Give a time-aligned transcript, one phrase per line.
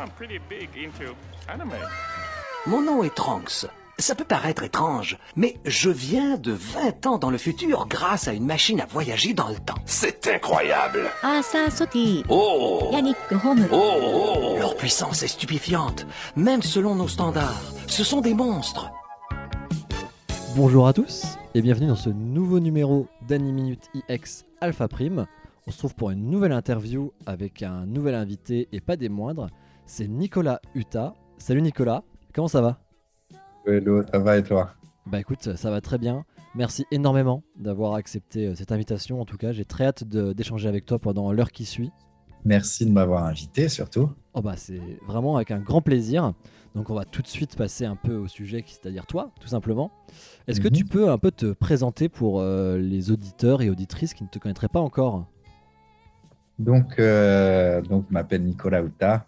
[0.00, 1.14] sound pretty big into
[1.48, 1.76] anime.
[2.66, 3.66] Mon nom est Trunks.
[3.98, 8.32] Ça peut paraître étrange, mais je viens de 20 ans dans le futur grâce à
[8.32, 9.74] une machine à voyager dans le temps.
[9.84, 11.00] C'est incroyable.
[11.22, 12.88] Asa Soti, Oh.
[12.92, 13.66] Yannick Home.
[13.70, 14.56] Oh, oh.
[14.58, 17.60] Leur puissance est stupéfiante, même selon nos standards.
[17.86, 18.90] Ce sont des monstres.
[20.56, 25.26] Bonjour à tous et bienvenue dans ce nouveau numéro d'Animinute IX Alpha Prime.
[25.66, 29.48] On se trouve pour une nouvelle interview avec un nouvel invité et pas des moindres.
[29.92, 31.14] C'est Nicolas Huta.
[31.38, 32.78] Salut Nicolas, comment ça va?
[33.66, 34.70] Hello, ça va et toi?
[35.06, 36.24] Bah écoute, ça va très bien.
[36.54, 39.20] Merci énormément d'avoir accepté euh, cette invitation.
[39.20, 41.90] En tout cas, j'ai très hâte d'échanger avec toi pendant l'heure qui suit.
[42.44, 44.10] Merci de m'avoir invité surtout.
[44.34, 46.34] Oh bah c'est vraiment avec un grand plaisir.
[46.76, 49.90] Donc on va tout de suite passer un peu au sujet, c'est-à-dire toi, tout simplement.
[50.46, 50.72] Est-ce que Mhm.
[50.74, 54.38] tu peux un peu te présenter pour euh, les auditeurs et auditrices qui ne te
[54.38, 55.26] connaîtraient pas encore?
[56.60, 59.26] Donc, euh, donc je m'appelle Nicolas Uta.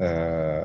[0.00, 0.64] Euh,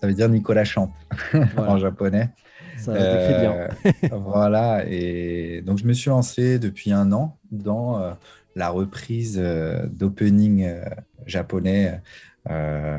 [0.00, 0.92] ça veut dire Nicolas chante
[1.32, 1.72] Voilà.
[1.72, 2.28] en japonais.
[2.76, 3.52] Ça décrit bien.
[3.52, 8.12] Euh, voilà, et donc je me suis lancé depuis un an dans euh,
[8.54, 10.84] la reprise euh, d'opening euh,
[11.26, 12.00] japonais
[12.48, 12.98] euh,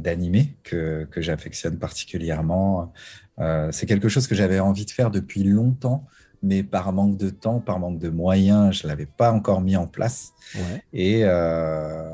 [0.00, 2.92] d'animé que, que j'affectionne particulièrement.
[3.38, 6.04] Euh, c'est quelque chose que j'avais envie de faire depuis longtemps,
[6.42, 9.76] mais par manque de temps, par manque de moyens, je ne l'avais pas encore mis
[9.76, 10.32] en place.
[10.56, 10.82] Ouais.
[10.92, 12.10] Et euh,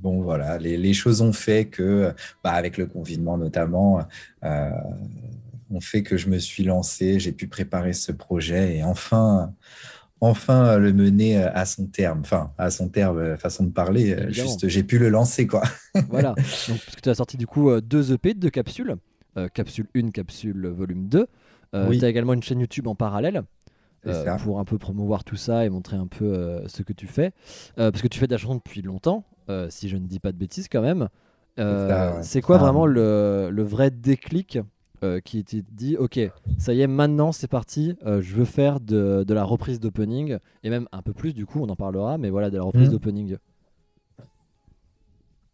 [0.00, 2.12] bon, voilà, les, les choses ont fait que,
[2.44, 4.00] bah, avec le confinement notamment,
[4.44, 4.70] euh,
[5.70, 9.52] ont fait que je me suis lancé, j'ai pu préparer ce projet et enfin,
[10.20, 12.20] enfin le mener à son terme.
[12.20, 14.48] Enfin, à son terme, euh, façon de parler, euh, Évidemment.
[14.48, 15.62] juste j'ai pu le lancer, quoi.
[16.08, 16.30] voilà.
[16.30, 18.96] Donc, parce que tu as sorti du coup euh, deux EP, deux capsules.
[19.36, 21.26] Euh, capsule 1, capsule volume 2.
[21.74, 21.98] Euh, Oui.
[21.98, 23.42] Tu as également une chaîne YouTube en parallèle.
[24.06, 27.06] Euh, pour un peu promouvoir tout ça et montrer un peu euh, ce que tu
[27.06, 27.32] fais.
[27.78, 29.37] Euh, parce que tu fais de la chanson depuis longtemps, euh,
[29.70, 31.08] si je ne dis pas de bêtises quand même.
[31.58, 32.22] Euh, C'est ça, ouais.
[32.22, 34.58] c'est quoi Enfin, vraiment le, le vrai déclic
[35.04, 36.20] euh, qui t'a dit ok
[36.56, 40.38] ça y est maintenant c'est parti euh, je veux faire de, de la reprise d'opening
[40.62, 42.90] et même un peu plus du coup on en parlera mais voilà de la reprise
[42.90, 42.90] Mhm.
[42.90, 43.36] d'opening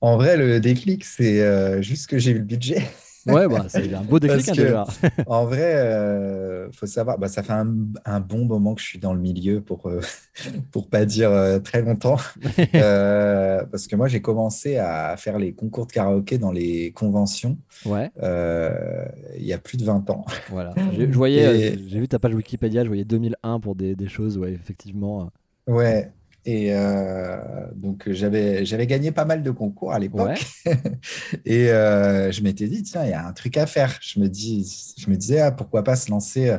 [0.00, 2.82] En vrai, le déclic, c'est euh, juste que j'ai eu le budget.
[3.26, 4.84] ouais bah c'est un beau déclic Parce hein, que- déjà.
[5.26, 7.68] En vrai, euh, faut savoir, bah, ça fait un,
[8.04, 10.00] un bon moment que je suis dans le milieu pour euh,
[10.72, 12.16] pour pas dire euh, très longtemps,
[12.74, 17.56] Euh, parce que moi j'ai commencé à faire les concours de karaoké dans les conventions
[17.86, 18.10] ouais.
[18.22, 19.04] euh,
[19.36, 20.24] il y a plus de 20 ans.
[20.50, 20.74] voilà.
[20.92, 24.08] J'ai- je voyais Et- j'ai vu ta page Wikipédia je voyais 2001 pour des, des
[24.08, 25.30] choses ouais effectivement
[25.66, 26.10] Ouais.
[26.46, 27.38] Et euh,
[27.74, 30.44] donc j'avais j'avais gagné pas mal de concours à l'époque
[31.46, 33.98] et euh, je m'étais dit tiens il y a un truc à faire.
[34.02, 36.58] Je me dis je me disais ah, pourquoi pas se lancer euh,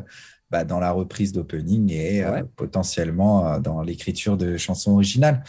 [0.49, 5.43] bah, dans la reprise d'opening et euh, potentiellement dans l'écriture de chansons originales.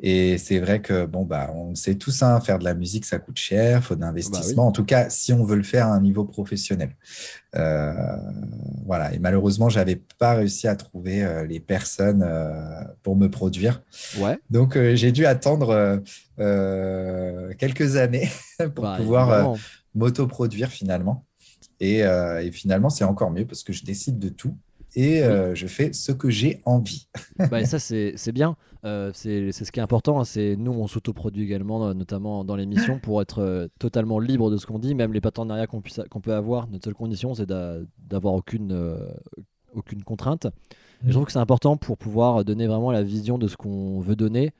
[0.00, 3.18] Et c'est vrai que bon bah on sait tous hein, faire de la musique ça
[3.18, 4.66] coûte cher, faut de l'investissement.
[4.66, 6.96] En tout cas si on veut le faire à un niveau professionnel.
[7.54, 7.92] Euh,
[8.84, 9.14] voilà.
[9.14, 13.82] Et malheureusement j'avais pas réussi à trouver euh, les personnes euh, pour me produire.
[14.18, 16.02] ouais Donc, j'ai dû attendre
[16.36, 18.28] quelques années
[18.74, 19.54] pour bah, pouvoir
[19.94, 21.24] m'autoproduire finalement.
[21.78, 24.56] Et, et finalement, c'est encore mieux parce que je décide de tout
[24.94, 27.08] et euh, je fais ce que j'ai envie.
[27.50, 28.56] bah, ça c'est bien.
[28.84, 32.56] Euh, c'est ce qui est important hein, c'est nous on s'autoproduit également euh, notamment dans
[32.56, 34.94] l'émission pour être euh, totalement libre de ce qu'on dit.
[34.94, 38.98] Même les partenariats qu'on qu'on peut avoir notre seule condition c'est d'a- d'avoir aucune
[39.74, 40.46] aucune contrainte.
[41.04, 44.00] Et je trouve que c'est important pour pouvoir donner vraiment la vision de ce qu'on
[44.00, 44.50] veut donner.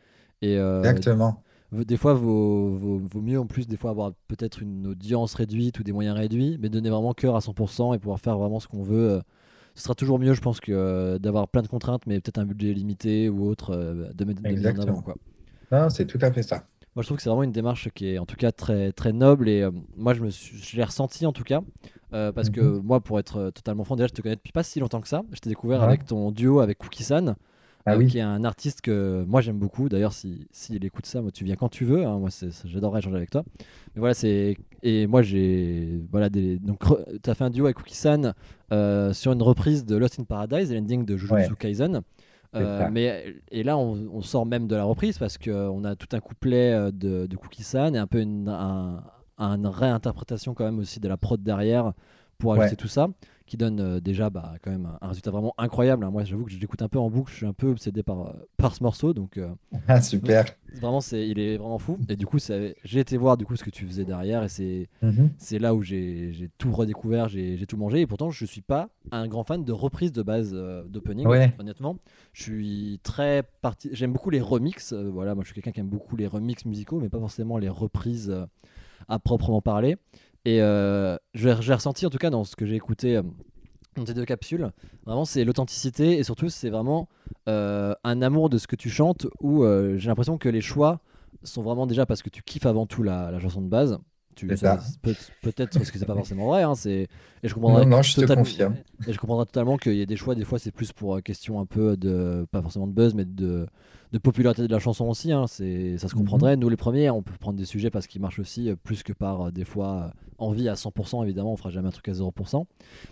[0.41, 1.43] Et Exactement.
[1.73, 5.79] des fois vaut, vaut, vaut mieux en plus des fois avoir peut-être une audience réduite
[5.79, 8.67] ou des moyens réduits mais donner vraiment cœur à 100% et pouvoir faire vraiment ce
[8.69, 9.21] qu'on veut
[9.75, 12.45] ce sera toujours mieux je pense que euh, d'avoir plein de contraintes mais peut-être un
[12.47, 15.17] budget limité ou autre euh, de mettre de mettre en avant quoi.
[15.71, 16.67] Non, c'est tout à fait ça.
[16.95, 19.13] Moi je trouve que c'est vraiment une démarche qui est en tout cas très très
[19.13, 21.61] noble et euh, moi je me suis, je l'ai ressenti en tout cas
[22.11, 22.83] parce que Mhm.
[22.85, 25.23] moi pour être totalement franc déjà je te connais depuis pas si longtemps que ça
[25.33, 25.87] je t'ai découvert Ouais.
[25.87, 27.37] avec ton duo avec Cookie-san
[27.87, 28.07] Ah oui.
[28.07, 29.89] qui est un artiste que moi j'aime beaucoup.
[29.89, 32.05] D'ailleurs, si s'il écoute ça, moi tu viens quand tu veux.
[32.07, 32.19] hein.
[32.19, 32.29] Moi,
[32.65, 33.43] j'adorerais échanger avec toi.
[33.95, 36.81] Mais voilà, c'est et moi j'ai voilà des donc
[37.23, 38.35] tu as fait un duo avec Cookie-san
[38.73, 41.49] euh, sur une reprise de Lost in Paradise, l'ending de Jujutsu Ouais.
[41.59, 42.03] Kaisen.
[42.55, 46.09] Euh, mais et là on, on sort même de la reprise parce qu'on a tout
[46.13, 49.03] un couplet euh, de, de Cookie-san et un peu une, un,
[49.39, 51.95] une réinterprétation quand même aussi de la prod derrière
[52.37, 52.77] pour ajouter Ouais.
[52.77, 53.09] tout ça
[53.53, 56.05] qui donne euh, déjà bah, quand même un, résultat vraiment incroyable.
[56.07, 56.11] hein.
[56.11, 58.21] Moi j'avoue que je l'écoute un peu en boucle, je suis un peu obsédé par,
[58.29, 59.51] euh, par ce morceau donc euh,
[59.89, 60.47] Ah, super.
[60.81, 63.63] vraiment c'est il est vraiment fou et du coup j'ai été voir du coup ce
[63.63, 65.33] que tu faisais derrière et c'est Mhm.
[65.37, 68.01] c'est là où j'ai tout redécouvert, j'ai j'ai tout mangé.
[68.01, 71.53] Et pourtant, je suis pas un grand fan de reprise de base euh, d'opening, Ouais.
[71.59, 71.99] honnêtement.
[72.33, 73.91] Je suis très parti.
[73.93, 74.93] J'aime beaucoup les remixes.
[74.95, 77.59] euh, voilà, moi, je suis quelqu'un qui aime beaucoup les remixes musicaux, mais pas forcément
[77.59, 78.47] les reprises euh,
[79.09, 79.97] à proprement parler.
[80.45, 83.23] Et euh, j'ai ressenti, en tout cas, dans ce que j'ai écouté euh,
[83.97, 84.71] dans tes deux capsules,
[85.07, 87.09] vraiment, c'est l'authenticité et surtout, c'est vraiment
[87.49, 91.01] euh, un amour de ce que tu chantes où euh, j'ai l'impression que les choix
[91.45, 93.99] sont vraiment déjà parce que tu kiffes avant tout la, la chanson de base.
[94.37, 94.83] Tu, ça- ça.
[95.03, 97.09] peut- Peut-être parce que c'est pas forcément vrai, hein, c'est-
[97.43, 98.77] et je Non, comprendrais non, je te confirme.
[99.07, 101.21] et je comprendrais totalement qu'il y ait des choix, des fois c'est plus pour euh,
[101.21, 103.67] question un peu de, pas forcément de buzz, mais de,
[104.13, 105.33] de popularité de la chanson aussi.
[105.33, 106.21] hein, c'est, ça se Mhm.
[106.21, 106.57] comprendrait.
[106.57, 109.13] Nous les premiers, on peut prendre des sujets parce qu'ils marchent aussi euh, plus que
[109.13, 112.13] par euh, des fois euh, envie à 100%, évidemment, on fera jamais un truc à
[112.13, 112.67] 0%.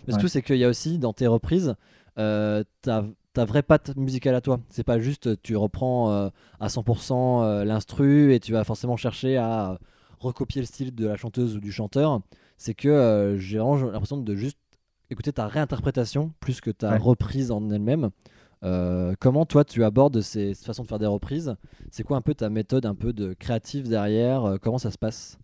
[0.07, 0.29] Mais surtout, Ouais.
[0.29, 1.75] c'est qu'il y a aussi dans tes reprises,
[2.19, 4.59] euh, ta, ta vraie patte musicale à toi.
[4.69, 9.37] C'est pas juste tu reprends euh, à 100% euh, l'instru et tu vas forcément chercher
[9.37, 9.77] à euh,
[10.19, 12.21] recopier le style de la chanteuse ou du chanteur.
[12.57, 14.57] C'est que j'ai vraiment l'impression de juste
[15.09, 16.97] écouter ta réinterprétation plus que ta Ouais.
[16.97, 18.11] reprise en elle-même.
[18.63, 21.55] Euh, comment toi tu abordes ces façons de faire des reprises?
[21.89, 24.45] C'est quoi un peu ta méthode un peu de créative derrière?
[24.45, 25.37] Euh, Comment ça se passe?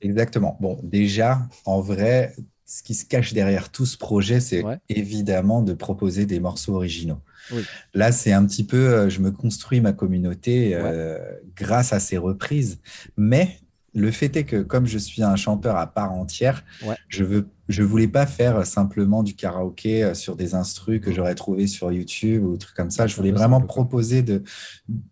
[0.00, 0.56] Exactement.
[0.60, 2.34] Bon, déjà, en vrai,
[2.64, 4.78] ce qui se cache derrière tout ce projet, c'est Ouais.
[4.88, 7.20] évidemment de proposer des morceaux originaux.
[7.50, 7.68] Oui.
[7.94, 11.18] Là, c'est un petit peu, euh, je me construis ma communauté euh,
[11.56, 12.80] grâce à ces reprises.
[13.16, 13.58] Mais
[13.94, 16.96] le fait est que, comme je suis un chanteur à part entière, Ouais.
[17.08, 21.34] je veux, je voulais pas faire simplement du karaoké euh, sur des instrus que j'aurais
[21.34, 23.06] trouvé sur YouTube ou trucs comme ça.
[23.06, 24.42] Je voulais vraiment proposer de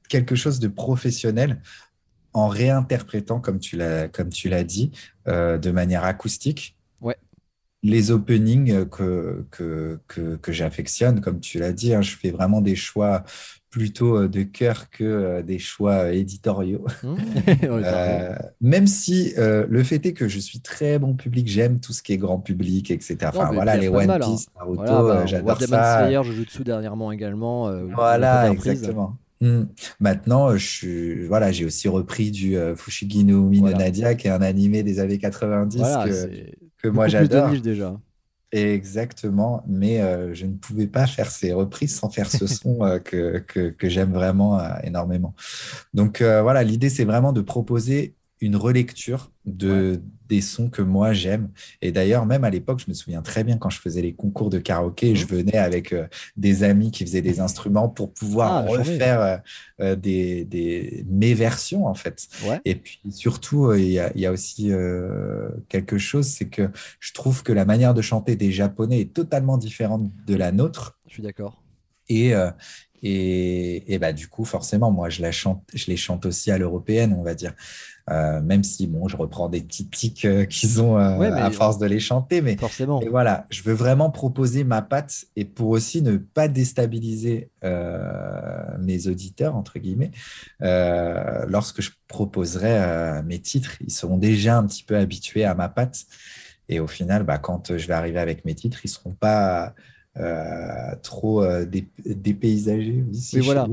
[0.08, 1.60] quelque chose de professionnel
[2.32, 4.90] en réinterprétant, comme tu l'as, comme tu l'as dit,
[5.26, 6.76] euh, de manière acoustique.
[7.00, 7.16] Ouais.
[7.82, 12.30] Les openings euh, que, que, que, que j'affectionne, comme tu l'as dit, hein, je fais
[12.30, 13.24] vraiment des choix
[13.76, 16.86] plutôt euh, de cœur que euh, des choix euh, éditoriaux.
[17.62, 21.92] Euh, même si euh, le fait est que je suis très bon public, j'aime tout
[21.92, 23.16] ce qui est grand public, etc.
[23.24, 24.26] Enfin voilà, les One mal, hein.
[24.30, 25.98] Piece, Naruto, Voilà, bah, j'adore ça.
[26.00, 27.68] Slayer, je joue dessus dernièrement également.
[27.68, 29.16] euh, Voilà, exactement.
[29.42, 29.64] Hmm.
[30.00, 33.78] Maintenant, je suis, voilà, j'ai aussi repris du Fushigi no Umi no Voilà.
[33.84, 36.06] Nadia, qui est un animé des années 90 Voilà,
[36.82, 37.50] que, moi j'adore.
[37.60, 37.98] déjà.
[38.52, 42.98] Exactement, mais euh, je ne pouvais pas faire ces reprises sans faire ce son euh,
[43.00, 45.34] que, que, que j'aime vraiment euh, énormément.
[45.94, 51.12] Donc euh, voilà, l'idée c'est vraiment de proposer une relecture de, des sons que moi
[51.12, 51.50] j'aime.
[51.80, 54.50] Et d'ailleurs, même à l'époque, je me souviens très bien quand je faisais les concours
[54.50, 55.16] de karaoké, Mhm.
[55.16, 56.06] je venais avec euh,
[56.36, 59.36] des amis qui faisaient des instruments pour pouvoir Ah, refaire euh,
[59.80, 62.26] euh, des, des, mes versions en fait.
[62.44, 62.60] Ouais.
[62.64, 64.70] Et puis surtout, euh, il y, y a aussi
[65.68, 69.58] quelque chose, c'est que je trouve que la manière de chanter des Japonais est totalement
[69.58, 70.98] différente de la nôtre.
[71.08, 71.62] Je suis d'accord.
[72.08, 72.32] Et,
[73.02, 76.58] et, et bah, du coup, forcément, moi, je, la chante, je les chante aussi à
[76.58, 77.54] l'européenne, on va dire.
[78.08, 81.50] Euh, même si, bon, je reprends des petits tics euh, qu'ils ont euh, Ouais, à
[81.50, 82.40] force de les chanter.
[82.40, 83.00] Mais Forcément.
[83.00, 87.50] et voilà, je veux vraiment proposer ma patte et pour aussi ne pas déstabiliser
[88.78, 90.12] mes auditeurs, entre guillemets,
[90.60, 96.04] lorsque je proposerai mes titres, ils seront déjà un petit peu habitués à ma patte.
[96.68, 99.74] Et au final, bah, quand je vais arriver avec mes titres, ils ne seront pas
[100.16, 103.04] euh, trop euh, dé- dépaysagés.
[103.32, 103.68] Oui, voilà.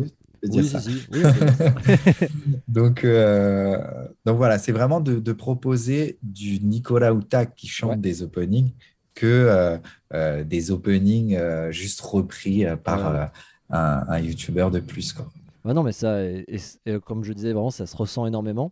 [0.47, 0.79] Dire Oui, ça.
[0.79, 1.05] si.
[1.11, 1.21] Oui.
[2.67, 3.77] Donc, euh,
[4.25, 7.97] donc voilà, c'est vraiment de, de proposer du Nicolas Outa qui chante Ouais.
[7.97, 8.71] des openings
[9.15, 9.77] que euh,
[10.13, 11.37] euh, des openings
[11.71, 13.27] juste repris par Ouais,
[13.69, 15.13] un, un YouTuber de plus.
[15.13, 15.27] Quoi.
[15.65, 18.71] Ouais, non, mais ça, et, et- et comme je disais, vraiment, ça se ressent énormément.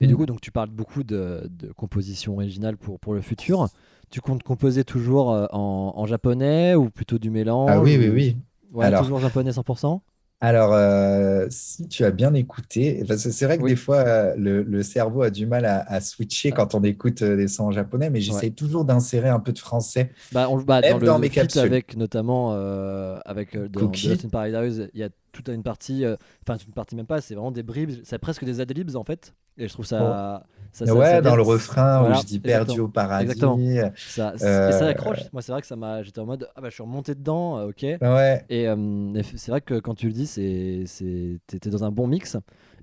[0.00, 0.16] Et du Mm.
[0.16, 3.68] coup, donc, tu parles beaucoup de, de composition originale pour, pour le futur.
[4.10, 8.12] Tu comptes composer toujours en, en japonais ou plutôt du mélange Ah oui, oui, ou-
[8.14, 8.36] oui.
[8.72, 10.00] Ouais, Alors- toujours japonais 100%
[10.42, 13.72] Alors, euh, si tu as bien écouté, parce que c'est vrai que Oui.
[13.72, 17.36] des fois, le, le cerveau a du mal à, à switcher quand on écoute euh,
[17.36, 20.10] des sons en japonais, mais j'essaie toujours d'insérer un peu de français.
[20.32, 21.60] Bah, on, bah, Même dans le, dans le mes capsules.
[21.60, 24.16] avec notamment euh, avec dans Cookie.
[24.30, 27.52] Paradise, il y a toute une partie, euh, enfin une partie même pas, c'est vraiment
[27.52, 29.34] des bribes, c'est presque des adlibs en fait.
[29.58, 32.38] Et je trouve ça, ça, ça- ouais, ça dans le refrain voilà, où je dis
[32.38, 33.24] perdu au paradis.
[33.24, 33.58] Exactement.
[33.96, 35.30] Ça, Euh, Et ça accroche.
[35.32, 37.58] Moi, c'est vrai que ça m'a, j'étais en mode, ah bah je suis remonté dedans,
[37.58, 37.82] euh, ok.
[37.82, 41.90] Ouais, Et euh, c'est vrai que quand tu le dis, c'est, c'est, t'étais dans un
[41.90, 42.36] bon mix.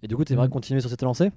[0.04, 0.51] Et du coup, tu aimerais Mm.
[0.51, 1.32] continuer sur cette lancée?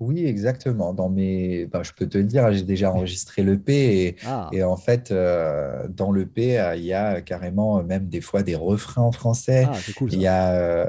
[0.00, 0.92] Oui, exactement.
[0.94, 1.66] Dans mes...
[1.66, 3.68] ben, je peux te le dire, j'ai déjà enregistré l'EP
[4.06, 8.08] et, Ah, et en fait, euh, dans l'EP, euh, il y a carrément euh, même
[8.08, 9.66] des fois des refrains en français.
[9.68, 10.12] ah, c'est cool.
[10.12, 10.86] Il y a, euh,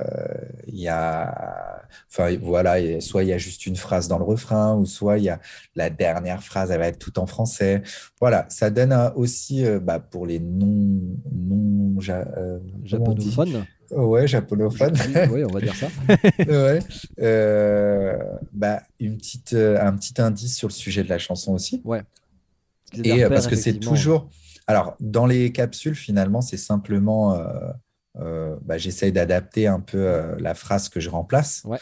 [0.67, 4.75] il y a, enfin voilà, soit il y a juste une phrase dans le refrain,
[4.75, 5.39] ou soit il y a
[5.75, 7.81] la dernière phrase, elle va être tout en français.
[8.19, 10.99] Voilà, ça donne aussi, bah, pour les non,
[11.31, 12.59] non, ja- euh,
[13.91, 14.09] Japonophone.
[14.11, 14.95] Ouais, japonophones.
[15.31, 15.87] oui, on va dire ça.
[16.39, 16.79] ouais.
[17.19, 18.17] Euh,
[18.53, 21.81] bah, une petite, euh, un petit indice sur le sujet de la chanson aussi.
[23.03, 24.29] Et repères, parce que c'est toujours.
[24.67, 27.35] Alors, dans les capsules, finalement, c'est simplement.
[27.35, 27.43] euh,
[28.19, 31.61] euh, bah, J'essaye d'adapter un peu la phrase que je remplace.
[31.65, 31.79] Ouais.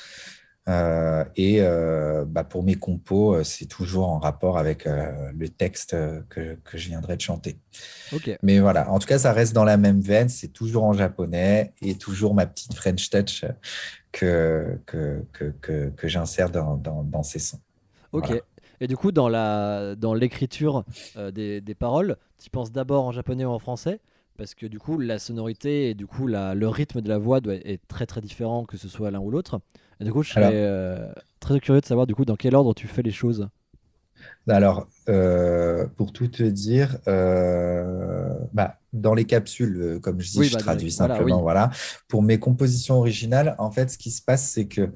[0.70, 5.50] Euh, et euh, bah, pour mes compos, euh, c'est toujours en rapport avec euh, le
[5.50, 5.96] texte
[6.30, 7.58] que, que je viendrai de chanter.
[8.44, 11.74] Mais voilà, en tout cas, ça reste dans la même veine, c'est toujours en japonais
[11.82, 13.46] et toujours ma petite French touch
[14.12, 17.60] que, que, que, que, j'insère dans, dans, dans ces sons.
[18.12, 18.28] Ok.
[18.28, 18.42] Voilà.
[18.82, 19.30] Et du coup, dans
[19.96, 20.86] dans l'écriture
[21.18, 24.00] euh, des, des paroles, tu penses d'abord en japonais ou en français?
[24.38, 27.42] Parce que du coup, la sonorité et du coup la, le rythme de la voix
[27.42, 29.60] doit être très très différent que ce soit l'un ou l'autre.
[30.00, 32.56] Et du coup, je serais Alors- euh, très curieux de savoir du coup dans quel
[32.56, 33.48] ordre tu fais les choses.
[34.48, 40.46] Alors, euh, pour tout te dire, euh, bah, dans les capsules, comme je dis, Oui,
[40.48, 41.36] je bah, traduis les- voilà, simplement.
[41.38, 41.42] oui.
[41.44, 41.70] Voilà.
[42.08, 44.92] Pour mes compositions originales, en fait, ce qui se passe, c'est que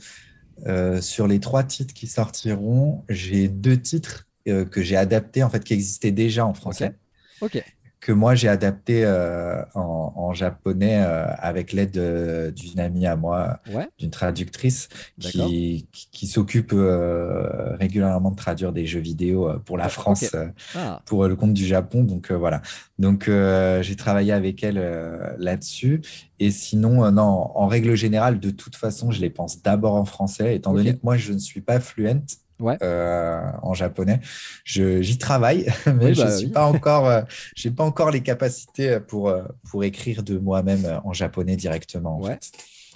[0.67, 5.63] euh, sur les trois titres qui sortiront, j'ai deux titres que j'ai adaptés, en fait,
[5.63, 6.95] qui existaient déjà en français.
[7.41, 7.63] Ok.
[8.05, 13.15] Que moi j'ai adapté euh, en, en japonais euh, avec l'aide euh, d'une amie à
[13.15, 13.88] moi, Ouais.
[13.98, 19.77] d'une traductrice qui, qui, qui s'occupe euh, régulièrement de traduire des jeux vidéo euh, pour
[19.77, 21.01] la Ah, France, euh, Ah.
[21.05, 22.03] pour le compte du Japon.
[22.03, 22.62] Donc euh, voilà.
[23.00, 26.01] Donc euh, j'ai travaillé avec elle euh, là-dessus.
[26.39, 30.55] Et sinon, non, en règle générale, de toute façon, je les pense d'abord en français,
[30.57, 32.19] étant donné que moi je ne suis pas fluent.
[32.60, 32.77] Ouais.
[32.83, 34.19] euh, en japonais,
[34.65, 36.51] j'y travaille, mais Oui, je bah suis oui.
[36.51, 37.22] pas encore, euh,
[37.55, 42.17] j'ai pas encore les capacités pour euh, pour écrire de moi-même en japonais directement.
[42.17, 42.38] en Ouais.
[42.39, 42.51] fait.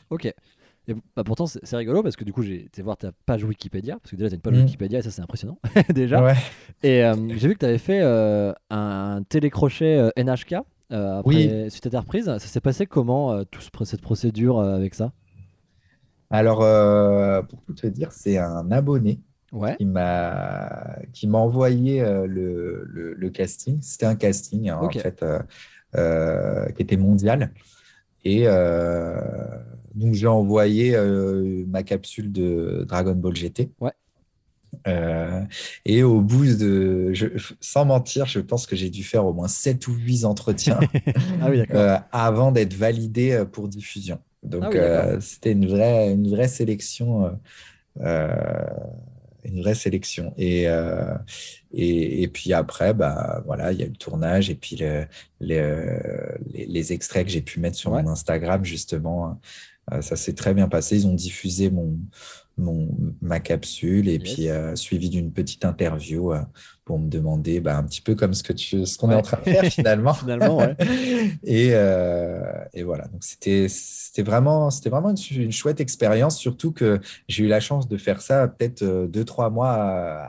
[0.10, 0.26] Ok.
[0.90, 3.98] Et bah, pourtant, c'est rigolo parce que du coup, j'ai été voir ta page Wikipédia.
[4.02, 4.62] Parce que déjà, tu as une page Mm.
[4.62, 5.60] Wikipédia et ça, c'est impressionnant.
[5.94, 6.24] déjà.
[6.24, 6.36] Ouais.
[6.82, 8.02] Et euh, j'ai vu que tu avais fait
[8.70, 10.56] un télécrochet NHK
[10.90, 12.26] après, suite à ta reprise.
[12.26, 15.12] Ça s'est passé comment, euh, tout ce cette procédure avec ça?
[16.30, 16.60] Alors
[17.50, 19.20] pour tout te dire, c'est un abonné
[19.54, 19.76] Ouais.
[19.78, 23.80] qui m'a qui m'a envoyé euh, le, le, le casting.
[23.82, 25.40] C'était un casting hein, en fait euh,
[25.96, 27.52] euh, qui était mondial.
[28.26, 29.16] Et euh,
[29.96, 33.72] donc j'ai envoyé euh, ma capsule de Dragon Ball GT.
[33.80, 33.92] Ouais.
[34.88, 35.42] Euh,
[35.86, 37.28] et au bout de, je-
[37.62, 40.80] sans mentir, je pense que j'ai dû faire au moins 7 ou 8 entretiens
[41.42, 44.20] Ah oui, euh, avant d'être validé pour diffusion.
[44.44, 47.40] Donc, Ah oui, euh, c'était une vraie, une vraie sélection.
[49.48, 50.34] Une vraie sélection.
[50.38, 51.14] Et, euh,
[51.74, 55.06] et, et puis après, bah, voilà, il y a eu le tournage et puis le-
[55.42, 58.04] le- les, les extraits que j'ai pu mettre sur Ouais.
[58.04, 59.40] mon Instagram, justement.
[59.94, 60.98] euh, ça s'est très bien passé.
[60.98, 61.98] Ils ont diffusé mon,
[62.58, 62.88] mon,
[63.22, 64.22] ma capsule et Yes.
[64.34, 66.40] puis euh, suivi d'une petite interview euh,
[66.86, 69.14] pour me demander bah, un petit peu comme ce que tu, ce qu'on Ouais.
[69.16, 70.14] est en train de faire finalement.
[70.24, 70.76] Finalement, ouais.
[71.44, 72.40] et, euh,
[72.74, 77.44] et voilà, donc c'était c'était vraiment, c'était vraiment une, une chouette expérience, surtout que j'ai
[77.44, 79.74] eu la chance de faire ça peut-être euh, deux, trois mois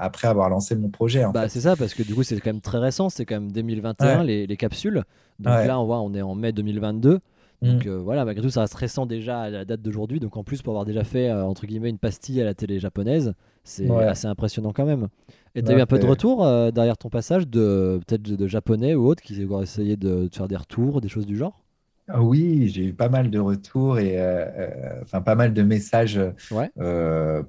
[0.01, 1.25] après avoir lancé mon projet.
[1.25, 3.09] en Bah, c'est ça, parce que du coup, c'est quand même très récent.
[3.09, 5.03] C'est quand même 2021, les, les capsules.
[5.39, 7.21] Donc là, on voit, on est en mai 2022.
[7.63, 7.89] Donc Mm.
[7.89, 10.21] euh, voilà, malgré tout, ça reste récent déjà à la date d'aujourd'hui.
[10.21, 12.79] Donc en plus, pour avoir déjà fait, euh, entre guillemets, une pastille à la télé
[12.79, 13.35] japonaise,
[13.65, 14.05] c'est Ouais.
[14.05, 15.09] assez impressionnant quand même.
[15.55, 18.23] Et tu as Ouais, eu un peu de retour euh, derrière ton passage, de peut-être
[18.23, 21.27] de, de japonais ou autres qui ont essayé de, de faire des retours, des choses
[21.27, 21.63] du genre?
[22.11, 24.17] Ah Oui, j'ai eu pas mal de retours et
[25.03, 26.19] enfin pas mal de messages
[26.51, 26.71] Ouais.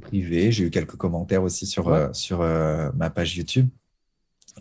[0.01, 0.51] privés.
[0.51, 3.69] J'ai eu quelques commentaires aussi sur, sur ma page YouTube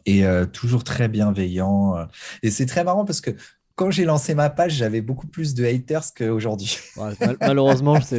[0.07, 2.07] et euh, toujours très bienveillant.
[2.43, 3.31] Et c'est très marrant parce que
[3.79, 6.77] quand j'ai lancé ma page, j'avais beaucoup plus de haters qu'aujourd'hui.
[6.97, 8.19] Ouais, mal- malheureusement, c'est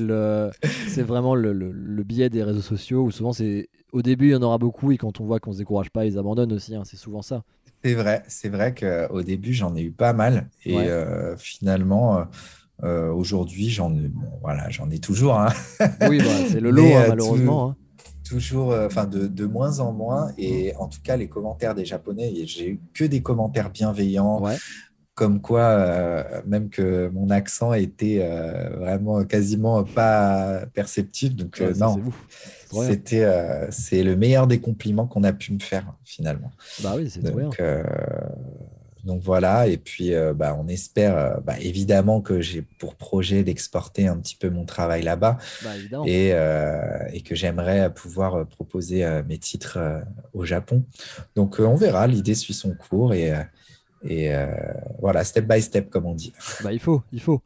[1.02, 4.36] vraiment le, le, le biais des réseaux sociaux où souvent c'est au début il y
[4.36, 6.76] en aura beaucoup et quand on voit qu'on se décourage pas, ils abandonnent aussi.
[6.76, 7.44] hein, c'est souvent ça.
[7.84, 10.50] C'est vrai, c'est vrai qu'au début, j'en ai eu pas mal.
[10.66, 10.88] Et Ouais.
[10.88, 12.24] euh, finalement, euh,
[12.84, 15.36] euh, aujourd'hui, j'en ai, bon, voilà, j'en ai toujours.
[15.40, 15.50] hein.
[16.10, 17.76] Oui, bah, c'est le lot Mais, hein, malheureusement.
[18.28, 20.32] toujours, enfin de, de moins en moins.
[20.38, 24.58] Et en tout cas, les commentaires des Japonais, j'ai eu que des commentaires bienveillants, Ouais.
[25.20, 31.36] Comme quoi, euh, même que mon accent était euh, vraiment quasiment pas perceptible.
[31.36, 32.02] Donc, Ouais, euh, non,
[32.88, 33.28] c'était,
[33.70, 36.52] c'est le meilleur des compliments qu'on a pu me faire finalement.
[36.82, 37.22] Bah oui, c'est.
[37.22, 37.62] Donc,
[39.04, 44.18] donc voilà, et puis bah, on espère bah, évidemment que j'ai pour projet d'exporter un
[44.18, 45.72] petit peu mon travail là-bas Bah
[46.06, 46.30] et,
[47.14, 49.80] et que j'aimerais pouvoir proposer mes titres
[50.34, 50.86] au Japon.
[51.36, 53.34] Donc on verra, l'idée suit son cours et,
[54.04, 54.48] et euh,
[55.00, 56.34] voilà, step by step comme on dit.
[56.64, 57.42] Bah il faut, il faut.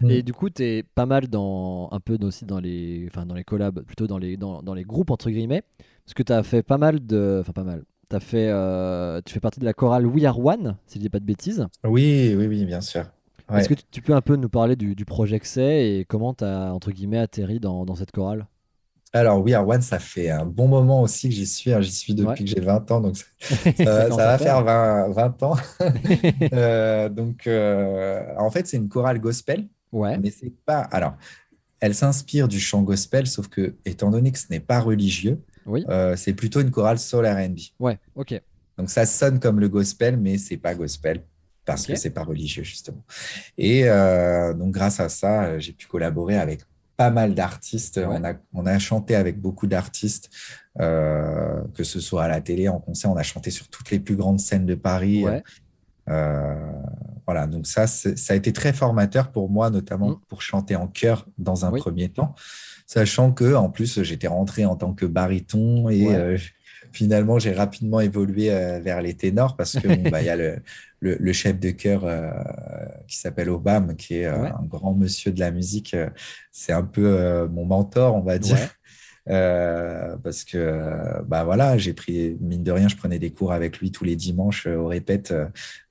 [0.00, 0.10] Mm.
[0.10, 3.34] Et du coup, tu es pas mal dans un peu aussi dans les enfin dans
[3.34, 5.62] les collabs, plutôt dans les dans, dans les groupes entre guillemets
[6.04, 7.82] parce que tu as fait pas mal de enfin pas mal.
[8.08, 11.10] T'as fait euh, tu fais partie de la chorale We Are One, si je dis
[11.10, 11.66] pas de bêtises.
[11.84, 13.04] Oui, oui, oui, bien sûr.
[13.50, 13.60] Ouais.
[13.60, 16.04] Est-ce que tu, tu peux un peu nous parler du, du projet que c'est et
[16.04, 18.46] comment tu as entre guillemets atterri dans, dans cette chorale?
[19.12, 21.72] Alors We Are One, ça fait un bon moment aussi que j'y suis.
[21.72, 21.80] hein.
[21.80, 22.38] J'y suis depuis Ouais.
[22.38, 23.24] que j'ai 20 ans, donc ça,
[24.08, 25.56] va faire 20, 20 ans.
[26.52, 30.18] Euh, donc, euh, en fait, c'est une chorale gospel, Ouais.
[30.18, 30.80] mais c'est pas.
[30.80, 31.14] Alors,
[31.80, 35.84] elle s'inspire du chant gospel, sauf que, étant donné que ce n'est pas religieux, Oui.
[35.88, 37.58] euh, c'est plutôt une chorale soul R&B.
[37.80, 38.40] Ouais, ok.
[38.76, 41.24] Donc ça sonne comme le gospel, mais c'est pas gospel
[41.64, 41.88] parce Ok.
[41.88, 43.04] que c'est pas religieux justement.
[43.56, 46.60] Et euh, donc grâce à ça, j'ai pu collaborer avec
[46.98, 47.96] pas mal d'artistes.
[47.96, 48.04] Ouais.
[48.06, 50.28] On, a, on a chanté avec beaucoup d'artistes,
[50.80, 53.10] euh, que ce soit à la télé, en concert.
[53.10, 55.24] On a chanté sur toutes les plus grandes scènes de Paris.
[55.24, 55.42] Ouais.
[56.10, 56.54] Euh,
[57.26, 60.20] voilà, donc ça, ça a été très formateur pour moi, notamment Mm.
[60.28, 61.80] pour chanter en chœur dans un Oui.
[61.80, 62.34] premier temps,
[62.86, 66.14] sachant que en plus j'étais rentré en tant que baryton et Ouais.
[66.16, 66.38] euh,
[66.92, 70.36] finalement j'ai rapidement évolué euh, vers les ténors parce que bon, bah, il y a
[70.36, 70.58] le,
[71.00, 72.30] le, le chef de chœur euh,
[73.06, 74.50] qui s'appelle Obama, qui est euh, Ouais.
[74.50, 75.94] un grand monsieur de la musique.
[76.52, 78.56] C'est un peu mon mentor, on va dire.
[78.56, 78.68] Ouais.
[79.30, 83.78] Euh, parce que bah voilà, j'ai pris mine de rien, je prenais des cours avec
[83.78, 85.34] lui tous les dimanches euh, au répète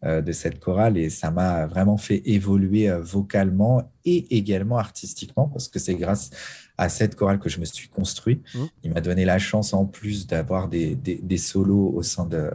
[0.03, 5.67] euh, de cette chorale et ça m'a vraiment fait évoluer vocalement et également artistiquement parce
[5.67, 6.31] que c'est grâce
[6.77, 8.41] à cette chorale que je me suis construit.
[8.53, 8.67] Mhm.
[8.83, 12.51] Il m'a donné la chance en plus d'avoir des, des, des solos au sein de,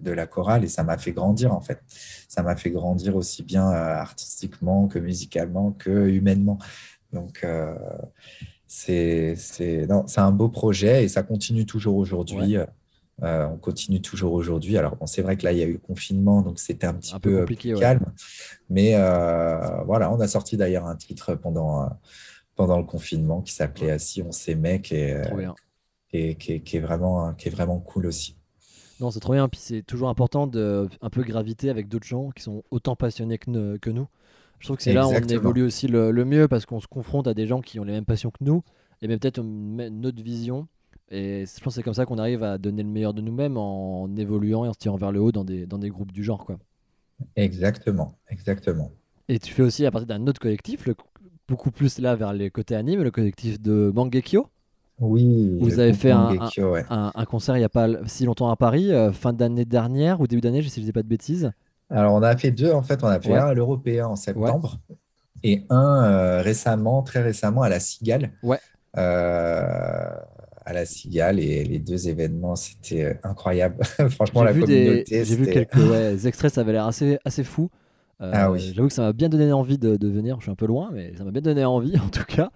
[0.00, 1.80] de la chorale et ça m'a fait grandir en fait.
[2.28, 6.58] Ça m'a fait grandir aussi bien euh, artistiquement que musicalement que humainement.
[7.12, 7.74] Donc euh,
[8.66, 9.36] c'est
[10.16, 12.58] un beau projet et ça continue toujours aujourd'hui.
[13.22, 14.76] Euh, on continue toujours aujourd'hui.
[14.76, 16.94] Alors, bon, c'est vrai que là, il y a eu le confinement, donc c'était un
[16.94, 17.78] petit Un peu euh, ouais.
[17.78, 18.12] calme.
[18.68, 21.86] Mais euh, voilà, on a sorti d'ailleurs un titre pendant, euh,
[22.56, 25.22] pendant le confinement qui s'appelait Assis, on s'aimait, qui est,
[26.38, 28.36] qui qui vraiment, qui est vraiment cool aussi.
[29.00, 29.48] Non, c'est trop bien.
[29.48, 33.38] Puis c'est toujours important de un peu graviter avec d'autres gens qui sont autant passionnés
[33.38, 34.06] que, ne- que nous.
[34.60, 36.86] Je trouve que c'est là où on évolue aussi le, le mieux parce qu'on se
[36.86, 38.62] confronte à des gens qui ont les mêmes passions que nous
[39.02, 40.68] et même peut-être autre vision.
[41.10, 43.56] Et je pense que c'est comme ça qu'on arrive à donner le meilleur de nous-mêmes
[43.58, 46.24] en évoluant et en se tirant vers le haut dans des, dans des groupes du
[46.24, 46.44] genre.
[46.46, 46.58] Quoi.
[47.36, 48.90] Exactement, exactement.
[49.28, 50.94] Et tu fais aussi à partir d'un autre collectif, le-
[51.48, 54.46] beaucoup plus là vers les côtés anime, le collectif de Mangekyo.
[55.00, 55.58] Oui.
[55.60, 56.84] Vous avez fait un- Mangekyo, ouais.
[56.90, 60.20] Un, un concert il n'y a pas si longtemps à Paris, euh, fin d'année dernière
[60.20, 61.50] ou début d'année, si je ne dis pas de bêtises.
[61.90, 63.02] Alors, on a fait deux, en fait.
[63.04, 63.38] On a fait Ouais.
[63.38, 64.78] un à l'Européen en septembre
[65.42, 68.32] et un euh, récemment, très récemment, à la Cigale.
[68.42, 68.58] Ouais.
[68.96, 70.10] Euh,
[70.66, 73.76] à la Cigale et les deux événements, c'était incroyable.
[74.10, 77.68] Franchement, la des, communauté, j'ai vu quelques extraits, ça avait l'air assez, assez fou.
[78.20, 78.72] Euh, Ah oui.
[78.74, 80.36] J'avoue que ça m'a bien donné envie de, de venir.
[80.38, 82.50] Je suis un peu loin, mais ça m'a bien donné envie en tout cas.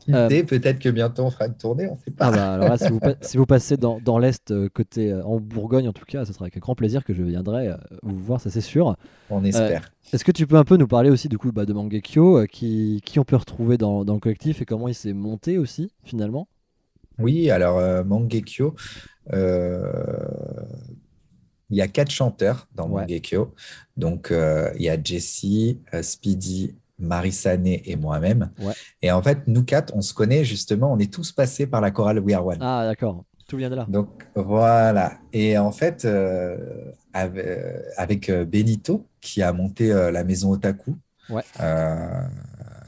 [0.00, 2.26] Qui Euh, peut-être que bientôt on fera une tournée, on ne sait pas.
[2.26, 5.12] Ah bah, alors là, si vous, pa- si vous passez dans, dans l'Est, euh, côté
[5.12, 7.76] euh, en Bourgogne en tout cas, ce sera avec grand plaisir que je viendrai euh,
[8.02, 8.96] vous voir, ça c'est sûr.
[9.30, 9.90] On espère.
[10.12, 13.00] Est-ce que tu peux un peu nous parler aussi du coup bah, de Mangekyo, qui,
[13.04, 16.48] qui on peut retrouver dans, dans le collectif et comment il s'est monté aussi finalement?
[17.18, 18.74] Oui, alors euh, Mangekyo,
[19.32, 19.82] euh,
[21.74, 23.02] il y a quatre chanteurs dans Ouais.
[23.02, 23.52] Mangekyo.
[23.96, 28.50] Donc, euh, il y a Jessie, euh, Speedy, Marisané et moi-même.
[28.60, 28.72] Ouais.
[29.02, 31.90] Et en fait, nous quatre, on se connaît justement, on est tous passés par la
[31.90, 32.58] chorale We Are One.
[32.60, 33.86] Ah d'accord, tout vient de là.
[33.88, 35.18] Donc voilà.
[35.32, 36.56] Et en fait, euh,
[37.12, 40.96] ave- avec Benito, qui a monté euh, la maison Otaku,
[41.30, 41.42] Ouais.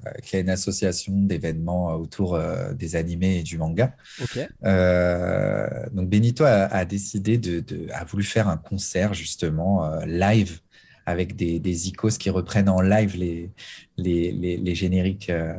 [0.07, 3.95] Euh, qui a une association d'événements autour euh, des animés et du manga.
[4.19, 9.85] Ok, Euh, donc Benito a, a décidé de, de- a voulu faire un concert justement
[9.85, 10.61] euh, live
[11.07, 13.53] avec des, des icos qui reprennent en live les,
[13.97, 15.55] les, les, les génériques, euh,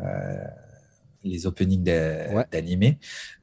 [1.24, 2.46] les openings Ouais.
[2.52, 3.00] d'animés,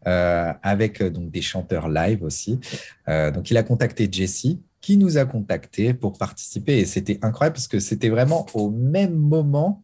[0.06, 2.60] euh, avec euh, donc des chanteurs live aussi.
[3.08, 7.54] Euh, donc il a contacté Jessie qui nous a contactés pour participer et c'était incroyable
[7.54, 9.83] parce que c'était vraiment au même moment euh,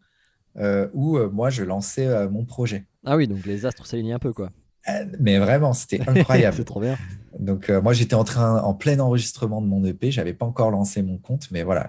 [0.57, 2.87] où euh, moi je lançais euh, mon projet.
[3.05, 4.51] ah oui, donc les astres s'alignent un peu quoi.
[4.89, 6.57] Euh, Mais vraiment, c'était incroyable.
[6.57, 6.97] c'est trop bien.
[7.39, 10.71] Donc euh, moi j'étais en train en plein enregistrement de mon EP, j'avais pas encore
[10.71, 11.89] lancé mon compte, mais voilà,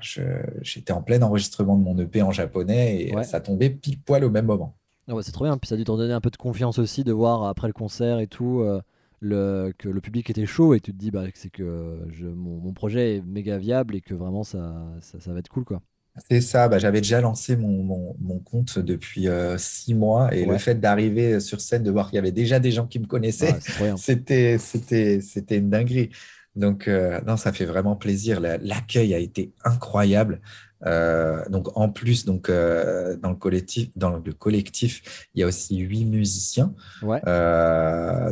[0.61, 3.23] j'étais en plein enregistrement de mon EP en japonais et Ouais.
[3.23, 4.75] ça tombait pile poil au même moment.
[5.07, 6.77] Ah ouais, c'est trop bien, puis ça a dû te redonner un peu de confiance
[6.79, 8.81] aussi de voir après le concert et tout euh,
[9.19, 12.27] le, que le public était chaud et tu te dis bah, que c'est que je,
[12.27, 15.65] mon, mon projet est méga viable et que vraiment ça, ça, ça va être cool
[15.65, 15.81] quoi.
[16.29, 20.45] C'est ça, bah, j'avais déjà lancé mon, mon- mon compte depuis euh, six mois et
[20.45, 20.53] Ouais.
[20.53, 23.05] le fait d'arriver sur scène, de voir qu'il y avait déjà des gens qui me
[23.07, 26.09] connaissaient, Ouais, c'était, c'était, c'était une dinguerie.
[26.57, 28.41] Donc, euh, non, ça fait vraiment plaisir.
[28.41, 30.41] La- L'accueil a été incroyable.
[30.85, 35.47] Euh, donc, en plus, donc, euh, dans, le collectif, dans le collectif, il y a
[35.47, 36.73] aussi huit musiciens.
[37.01, 37.21] Ouais.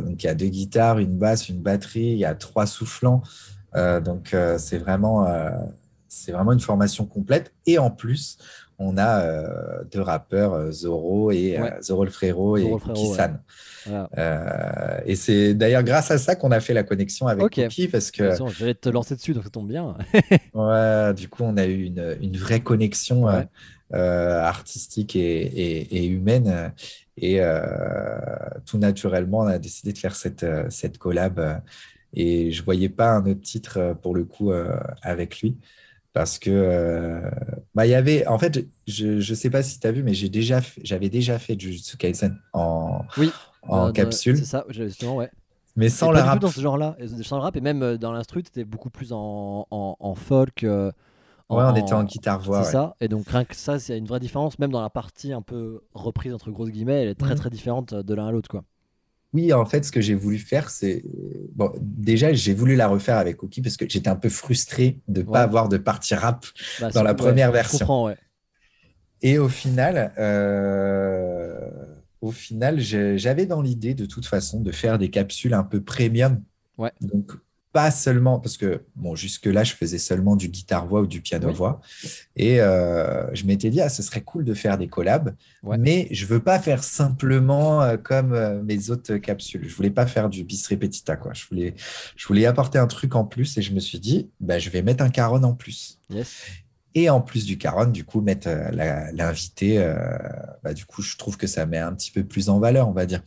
[0.02, 3.22] Donc, il y a deux guitares, une basse, une batterie, il y a trois soufflants.
[3.74, 5.26] Donc, c'est vraiment,
[6.24, 7.52] c'est vraiment une formation complète.
[7.66, 8.38] Et en plus,
[8.78, 11.74] on a euh, deux rappeurs, euh, Zoro et euh, Ouais.
[11.82, 12.78] Zoro le frérot et Zoro
[13.10, 13.16] ouais.
[13.16, 13.40] San.
[13.86, 14.08] Voilà.
[14.18, 17.54] Euh, et c'est d'ailleurs grâce à ça qu'on a fait la connexion avec Ok.
[17.62, 19.96] Cookie parce que Attention, J'allais te lancer dessus donc ça tombe bien.
[20.54, 23.48] ouais, du coup on a eu une, une vraie connexion Ouais.
[23.94, 26.72] euh, artistique et, et- et humaine.
[27.22, 27.40] Et
[28.66, 31.60] tout naturellement, on a décidé de faire cette, cette collab.
[32.14, 34.52] Et je voyais pas un autre titre pour le coup
[35.02, 35.58] avec lui.
[36.12, 37.30] Parce que euh,
[37.74, 40.12] bah, il y avait, en fait, je je sais pas si tu as vu, mais
[40.14, 43.30] j'ai déjà j'avais déjà fait Jujutsu Kaisen en, Oui.
[43.62, 45.30] en capsule, C'est ça, justement, ouais.
[45.76, 46.40] mais sans le rap.
[46.40, 46.96] dans ce genre-là.
[46.98, 50.14] Et Sans le rap, et même euh, dans l'instru, t'étais beaucoup plus en, en, en
[50.14, 50.64] folk.
[50.64, 50.90] euh,
[51.48, 52.62] Ouais, on était en guitare-voix.
[52.62, 52.72] C'est ouais.
[52.72, 52.96] ça.
[53.00, 54.58] Et donc, rien que ça, c'est une vraie différence.
[54.60, 57.40] Même dans la partie un peu reprise, entre grosses guillemets, elle est très Mhm.
[57.40, 58.48] très différente de l'un à l'autre.
[58.48, 58.64] quoi.
[59.32, 61.04] Oui, en fait, ce que j'ai voulu faire, c'est.
[61.54, 65.20] Bon, déjà, j'ai voulu la refaire avec Oki parce que j'étais un peu frustré de
[65.22, 65.32] ne Ouais.
[65.32, 66.44] pas avoir de partie rap.
[66.80, 67.78] Bah, Dans la première version.
[67.78, 68.16] comprends, ouais.
[69.22, 71.60] Et au final, euh,
[72.20, 76.42] au final, j'avais dans l'idée de toute façon de faire des capsules un peu premium.
[76.78, 76.90] Ouais.
[77.00, 77.32] Donc,
[77.72, 81.80] pas seulement, parce que bon, jusque-là, je faisais seulement du guitare-voix ou du piano-voix.
[82.34, 85.78] Et euh, je m'étais dit, ah, ce serait cool de faire des collabs, Ouais.
[85.78, 89.68] mais je veux pas faire simplement euh, comme euh, mes autres capsules.
[89.68, 91.32] Je voulais pas faire du bis repetita, quoi.
[91.32, 91.74] Je voulais,
[92.16, 94.82] je voulais apporter un truc en plus et je me suis dit, bah, je vais
[94.82, 95.98] mettre un caron en plus.
[96.10, 96.42] Yes.
[96.96, 99.78] Et en plus du caron, du coup, mettre l'invité,
[100.64, 102.92] bah, du coup, je trouve que ça met un petit peu plus en valeur, on
[102.92, 103.22] va dire.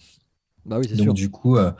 [0.65, 1.13] Bah oui, Donc, sûr.
[1.13, 1.71] du coup, euh,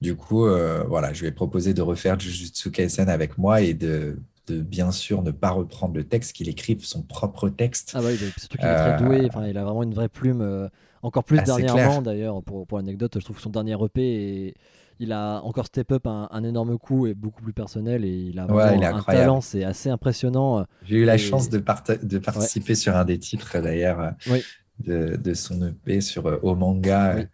[0.00, 4.18] du coup euh, voilà, je vais proposer de refaire Jujutsu Kaisen avec moi et de,
[4.48, 7.92] de bien sûr ne pas reprendre le texte, qu'il écrive son propre texte.
[7.94, 9.26] Ah bah oui, surtout qu'il est très Euh, doué.
[9.26, 10.68] Enfin, il a vraiment une vraie plume.
[11.02, 14.00] encore plus Ah, dernièrement, d'ailleurs, pour, pour l'anecdote, je trouve que son dernier EP,
[14.48, 14.54] est-
[15.02, 18.04] il a encore step up un, un énorme coup et beaucoup plus personnel.
[18.04, 20.66] Et il a Ouais, vraiment il un talent, c'est assez impressionnant.
[20.84, 24.42] J'ai eu la Et- chance de, participer sur un des titres, d'ailleurs, Oui.
[24.78, 27.14] de, de son EP sur euh, Au Manga.
[27.16, 27.24] Oui.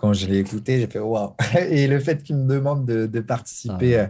[0.00, 1.34] Euh, Quand je l'ai écouté, j'ai fait waouh!
[1.68, 4.06] Et le fait qu'il me demande de, de participer Ah euh,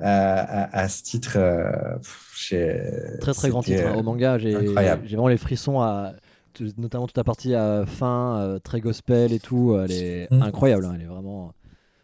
[0.00, 2.52] à, à- à ce titre, euh, pff,
[3.20, 3.82] Très très grand titre.
[3.84, 3.92] hein.
[3.94, 6.12] euh, Au manga, j'ai vraiment les frissons, à,
[6.54, 9.76] tout- notamment toute la partie à fin, euh, très gospel et tout.
[9.82, 10.42] Elle est Mm.
[10.42, 10.84] incroyable.
[10.86, 11.54] hein, Elle est vraiment.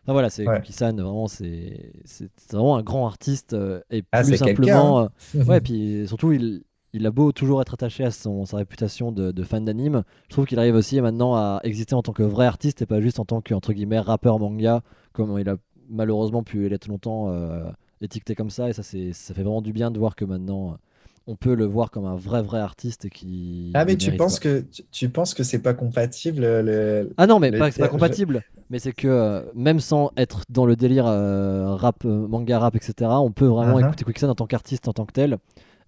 [0.05, 0.63] Enfin voilà, c'est Ouais.
[0.81, 3.53] Vraiment, c'est c'est vraiment un grand artiste.
[3.53, 5.01] euh, et Ah, plus simplement.
[5.01, 5.11] hein.
[5.35, 6.63] euh, ouais, puis surtout, il,
[6.95, 10.03] il a beau toujours être attaché à son, sa réputation de, de fan d'anime.
[10.29, 13.01] Je trouve qu'il arrive aussi maintenant à exister en tant que vrai artiste et pas
[13.01, 15.57] juste en tant que, entre guillemets, rappeur manga, comme il a
[15.91, 17.71] malheureusement pu l'être longtemps euh,
[18.01, 18.69] étiqueté comme ça.
[18.69, 20.79] Et ça, c'est- ça fait vraiment du bien de voir que maintenant,
[21.27, 23.73] on peut le voir comme un vrai, vrai artiste qui.
[23.75, 27.15] Ah, mais tu penses que tu, tu penses que c'est pas compatible le...
[27.17, 30.67] Ah non, mais pas c'est pas compatible, mais c'est que euh, même sans être dans
[30.67, 33.81] le délire euh, rap, manga rap, etc., on peut vraiment Uh-huh.
[33.81, 35.39] écouter Quicksand en tant qu'artiste, en tant que tel.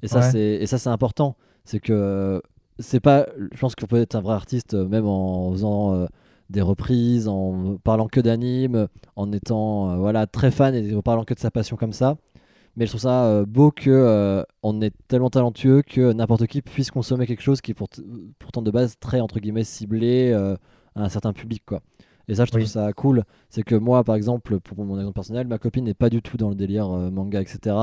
[0.03, 0.31] Et ça, Ouais.
[0.31, 1.37] c'est et ça, c'est important.
[1.65, 2.43] C'est que
[2.79, 3.27] c'est pas.
[3.53, 6.07] Je pense qu'on peut être un vrai artiste euh, même en faisant euh,
[6.49, 11.25] des reprises, en parlant que d'anime, en étant euh, voilà très fan et en parlant
[11.25, 12.17] que de sa passion comme ça.
[12.77, 16.91] Mais je trouve ça euh, beau que on est tellement talentueux que n'importe qui puisse
[16.91, 17.89] consommer quelque chose qui est pour-
[18.39, 20.57] pourtant de base très entre guillemets ciblé à
[21.05, 21.81] un certain public quoi.
[22.29, 22.69] Et ça je trouve Oui.
[22.69, 23.25] ça cool.
[23.49, 26.37] C'est que moi par exemple pour mon exemple personnel, ma copine n'est pas du tout
[26.37, 27.77] dans le délire euh, manga etc.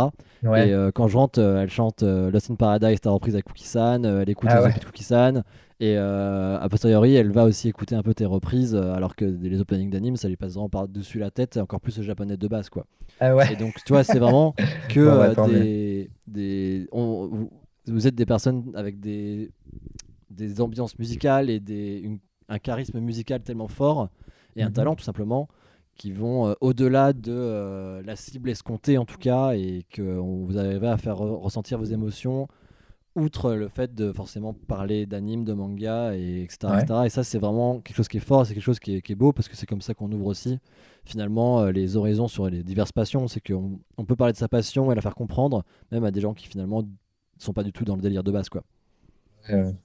[0.44, 0.70] Ouais.
[0.70, 4.06] Et euh, quand je rentre, euh, elle chante Lost in Paradise, ta reprise avec Cookie-san,
[4.06, 4.74] elle écoute Ah les ouais.
[4.80, 5.44] De Cookie-san,
[5.80, 9.90] et a posteriori, elle va aussi écouter un peu tes reprises, alors que les openings
[9.92, 12.70] d'anime, ça lui passe vraiment par-dessus la tête, et encore plus le japonais de base,
[12.70, 12.86] quoi.
[13.20, 13.54] Ah ouais.
[13.54, 14.56] Et donc, tu vois, c'est vraiment
[14.90, 17.50] que Bon, bah, des, des on- vous,
[17.88, 19.52] vous êtes des personnes avec des,
[20.32, 22.20] des ambiances musicales et des, une-
[22.50, 24.10] un charisme musical tellement fort,
[24.58, 24.74] et un Mhm.
[24.74, 25.48] talent tout simplement,
[25.96, 30.46] qui vont euh, au-delà de euh, la cible escomptée en tout cas, et que on-
[30.46, 32.48] vous arrivez à faire re- ressentir vos émotions,
[33.16, 36.68] outre le fait de forcément parler d'anime, de manga, et etc.
[36.74, 36.82] Ouais.
[36.84, 37.00] etc.
[37.06, 39.14] Et ça, c'est vraiment quelque chose qui est fort, c'est quelque chose qui est, qui
[39.14, 40.60] est beau, parce que c'est comme ça qu'on ouvre aussi
[41.04, 43.28] finalement euh, les horizons sur les diverses passions.
[43.28, 46.22] C'est qu'on on peut parler de sa passion et la faire comprendre, même à des
[46.22, 46.84] gens qui finalement
[47.40, 48.50] sont pas du tout dans le délire de base.
[48.50, 48.64] quoi.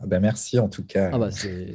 [0.05, 1.11] Bah merci en tout cas.
[1.13, 1.69] Ah bah c'est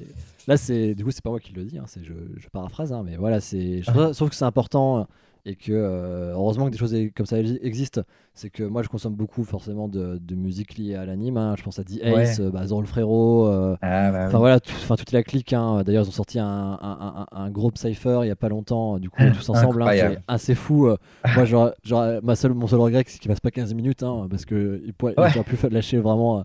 [0.47, 2.91] là c'est du coup c'est pas moi qui le dis, hein, c'est je, je paraphrase,
[2.93, 5.07] hein, mais voilà c'est je trouve, je trouve que c'est important
[5.45, 8.01] et que euh, heureusement que des choses comme ça exi- existent.
[8.33, 11.37] C'est que moi je consomme beaucoup forcément de, de musique liée à l'anime.
[11.37, 11.55] hein.
[11.57, 12.45] Je pense à The Ace, Ouais.
[12.45, 13.47] euh, bah, Zoro le frérot.
[13.47, 14.25] euh, Ah bah oui.
[14.27, 15.53] Enfin voilà, tout- enfin toute la clique.
[15.53, 15.83] hein.
[15.85, 18.99] D'ailleurs, ils ont sorti un, un, un- un gros cypher il y a pas longtemps.
[18.99, 20.89] Du coup, tous ensemble, hein, c'est assez fou.
[21.33, 24.27] Moi, genre, genre, ma seule, mon seul regret, c'est qu'il passe pas 15 minutes, hein,
[24.29, 25.29] parce que il pourrait, il Ouais.
[25.37, 26.43] aurait pu lâcher vraiment.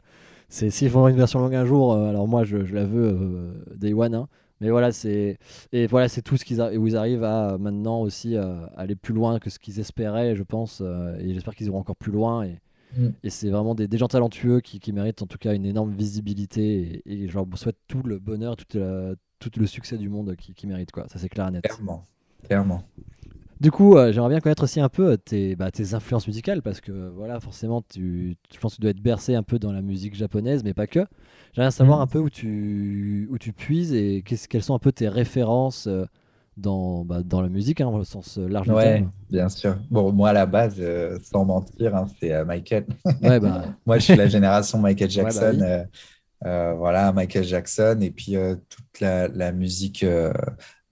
[0.53, 3.09] C'est s'ils font une version longue un jour, euh, alors moi, je, je la veux
[3.21, 4.15] euh, day one.
[4.15, 4.29] hein.
[4.61, 5.39] Mais voilà, c'est
[5.73, 8.95] et voilà, c'est tout ce qu'ils a- où ils arrivent à maintenant aussi euh, aller
[8.95, 10.81] plus loin que ce qu'ils espéraient, je pense.
[10.85, 12.45] euh, et j'espère qu'ils iront encore plus loin.
[12.45, 12.59] Et,
[12.95, 13.09] Mm.
[13.25, 15.93] et c'est vraiment des, des gens talentueux qui, qui méritent en tout cas une énorme
[15.93, 17.03] visibilité.
[17.07, 20.37] Et, et je leur souhaite tout le bonheur, tout, la- tout le succès du monde
[20.37, 20.93] qui, qui méritent.
[20.93, 21.07] Quoi.
[21.09, 21.63] Ça, c'est clair et net.
[21.65, 22.05] Clairement.
[22.47, 22.83] Clairement.
[23.63, 26.63] Du coup, euh, j'aimerais bien connaître aussi un peu euh, tes, bah, tes influences musicales
[26.63, 29.73] parce que voilà, forcément, tu, je pense que tu dois être bercé un peu dans
[29.73, 31.07] la musique japonaise, mais pas que.
[31.55, 32.03] J'aimerais savoir Mhm.
[32.03, 35.87] un peu où tu, où tu puises et qu'est-ce- quelles sont un peu tes références
[35.87, 36.07] euh,
[36.57, 39.13] dans, bah, dans la musique, hein, au sens euh, large du Ouais, terme.
[39.29, 39.77] bien sûr.
[39.91, 42.87] Bon, moi, à la base, euh, sans mentir, hein, c'est euh, Michael.
[43.21, 45.59] Ouais, bah, Moi, je suis la génération Michael Jackson.
[45.59, 45.63] oui.
[45.63, 45.85] euh,
[46.47, 47.99] euh, voilà, Michael Jackson.
[48.03, 50.33] Et puis, euh, toute la, la musique euh,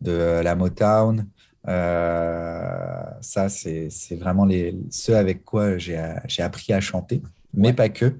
[0.00, 1.28] de euh, la Motown.
[1.68, 5.96] Euh, ça, c'est, vraiment les, ceux avec quoi j'ai,
[6.38, 7.23] appris à chanter,
[7.55, 7.75] mais Ouais.
[7.75, 8.18] pas que.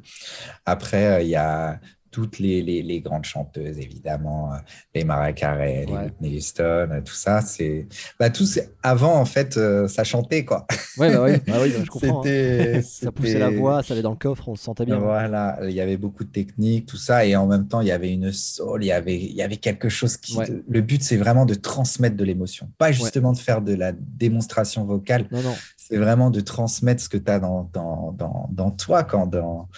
[0.66, 4.57] Après, euh, il y a toutes les, les, les grandes chanteuses, évidemment, euh,
[4.94, 6.05] les Mariah Carey, les Ouais.
[6.05, 7.40] Whitney Houston, euh, tout ça.
[7.40, 7.87] C'est,
[8.18, 8.44] bah, tout,
[8.83, 10.66] avant, en fait, euh, ça chantait, quoi.
[10.99, 12.23] ouais, bah oui, bah oui, bah, je comprends.
[12.27, 12.81] hein.
[12.83, 14.99] Ça poussait la voix, ça allait dans le coffre, on se sentait bien.
[14.99, 17.92] voilà, il y avait beaucoup de techniques, tout ça, et en même temps, il y
[17.92, 20.37] avait une soul, il y avait, il y avait quelque chose qui.
[20.37, 20.46] Ouais.
[20.68, 24.85] Le but, c'est vraiment de transmettre de l'émotion, pas justement de faire de la démonstration
[24.85, 28.70] vocale, Non, non, c'est vraiment de transmettre ce que tu as dans, dans, dans, dans
[28.70, 29.68] toi, quand, dans,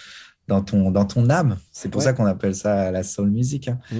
[0.47, 1.57] dans, ton, dans ton âme.
[1.71, 2.05] C'est pour Ouais.
[2.05, 3.67] ça qu'on appelle ça la soul music.
[3.69, 3.79] hein.
[3.91, 3.97] Mm.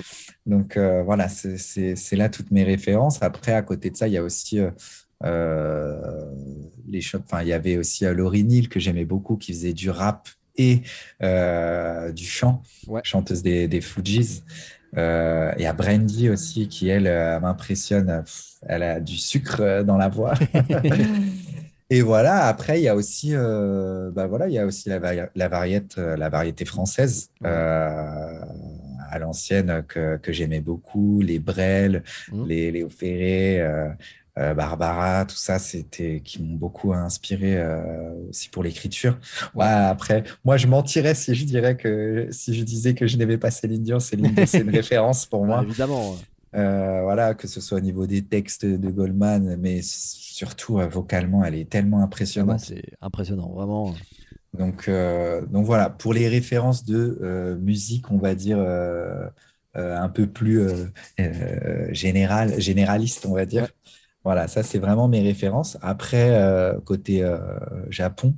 [0.52, 3.22] Donc euh, voilà, c'est là toutes mes références.
[3.22, 4.60] Après, à côté de ça, il y a aussi.
[4.60, 4.72] euh,
[5.24, 6.26] euh,
[6.88, 10.28] les enfin, il y avait aussi Laurie Neal que j'aimais beaucoup, qui faisait du rap
[10.58, 10.82] et
[11.22, 13.02] euh, du chant, Ouais.
[13.04, 14.44] chanteuse des, des Fujis.
[14.98, 17.06] Euh, et à Brandy aussi, qui elle
[17.42, 18.24] m'impressionne.
[18.64, 20.34] Elle a du sucre dans la voix.
[21.98, 22.46] et voilà.
[22.48, 25.48] Après, il y a aussi, euh, bah voilà, il y a aussi la, vari- la
[25.48, 28.40] variété, euh, la variété française euh,
[29.10, 32.48] à l'ancienne que, que j'aimais beaucoup, les Brel, Mhm.
[32.48, 33.62] les Léo Ferré.
[33.62, 33.90] euh,
[34.56, 37.64] Barbara, tout ça, c'était qui m'ont beaucoup inspiré
[38.30, 39.20] aussi pour l'écriture.
[39.54, 43.38] Ouais, après, moi, je mentirais si je dirais que si je disais que je n'aimais
[43.38, 44.00] pas Céline Dion.
[44.00, 45.60] Céline Dion, c'est une référence pour moi.
[45.60, 46.16] Ah, évidemment.
[46.56, 51.44] Euh, voilà, que ce soit au niveau des textes de Goldman, mais surtout euh, vocalement,
[51.44, 52.60] elle est tellement Ah bah, impressionnante.
[52.60, 53.96] c'est impressionnant, vraiment.
[54.58, 58.60] Donc, euh, donc voilà, pour les références de musique, on va dire
[59.76, 60.62] un peu plus
[61.92, 63.64] général, généraliste, on va dire.
[63.64, 63.70] Ouais.
[64.24, 65.78] Voilà, ça c'est vraiment mes références.
[65.82, 66.40] Après,
[66.86, 67.28] côté
[67.90, 68.36] Japon,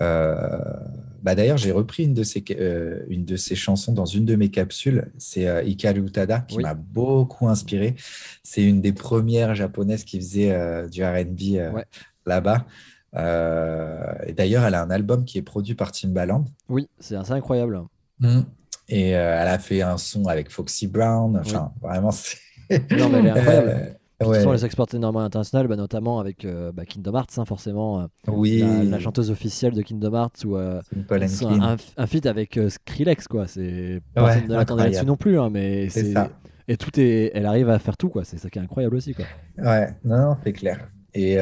[0.00, 4.36] bah d'ailleurs j'ai repris une de ces euh, une de ces chansons dans une de
[4.36, 5.10] mes capsules.
[5.18, 6.62] C'est euh, Hikaru Utada qui Oui.
[6.62, 7.94] m'a beaucoup inspiré.
[8.42, 11.84] C'est une des premières japonaises qui faisait euh, du R&B euh, Ouais.
[12.26, 12.66] là-bas.
[13.16, 16.44] Euh, et d'ailleurs, elle a un album qui est produit par Timbaland.
[16.68, 17.80] Oui, c'est assez incroyable.
[18.88, 21.36] Et euh, elle a fait un son avec Foxy Brown.
[21.38, 22.36] Enfin, vraiment, c'est.
[22.90, 23.96] Non, mais elle est incroyable.
[24.20, 24.38] De toute ouais.
[24.38, 28.00] façon, elle s'exporte énormément à l'international, bah, notamment avec euh, bah, Kingdom Hearts, hein, forcément.
[28.02, 30.80] euh, Oui, la, la chanteuse officielle de Kingdom Hearts ou euh,
[31.42, 35.38] un, un feat avec euh, Skrillex quoi c'est Ouais, personne ne l'attendait là-dessus non plus
[35.38, 36.30] hein, mais C'est ça.
[36.68, 39.14] et tout est elle arrive à faire tout quoi c'est ça qui est incroyable aussi
[39.14, 39.26] quoi
[39.58, 40.88] Ouais, non, non, c'est clair.
[41.16, 41.36] Et,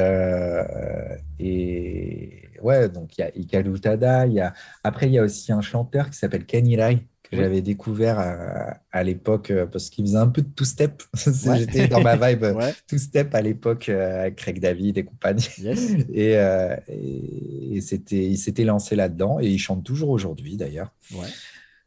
[1.39, 4.53] et ouais, donc il y a Hikaru Utada, il y a...
[4.85, 7.42] Après, il y a aussi un chanteur qui s'appelle Kenny Rai, que Oui.
[7.42, 11.03] j'avais découvert à, à l'époque euh, parce qu'il faisait un peu de two-step.
[11.47, 11.59] Ouais.
[11.59, 15.49] J'étais dans ma vibe ouais two-step à l'époque euh, avec Craig David et compagnie.
[15.59, 20.57] yes Et, euh, et, et c'était, il s'était lancé là-dedans et il chante toujours aujourd'hui
[20.57, 21.27] d'ailleurs, ouais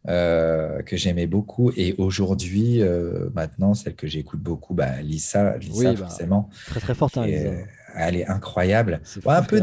[0.07, 1.71] euh, que j'aimais beaucoup.
[1.75, 6.79] Et aujourd'hui, euh, maintenant, celle que j'écoute beaucoup, bah, Lisa, Lisa Oui, bah, forcément, très
[6.79, 7.51] très forte hein, Lisa.
[7.97, 9.01] Elle est incroyable.
[9.25, 9.61] Ouais, un, peu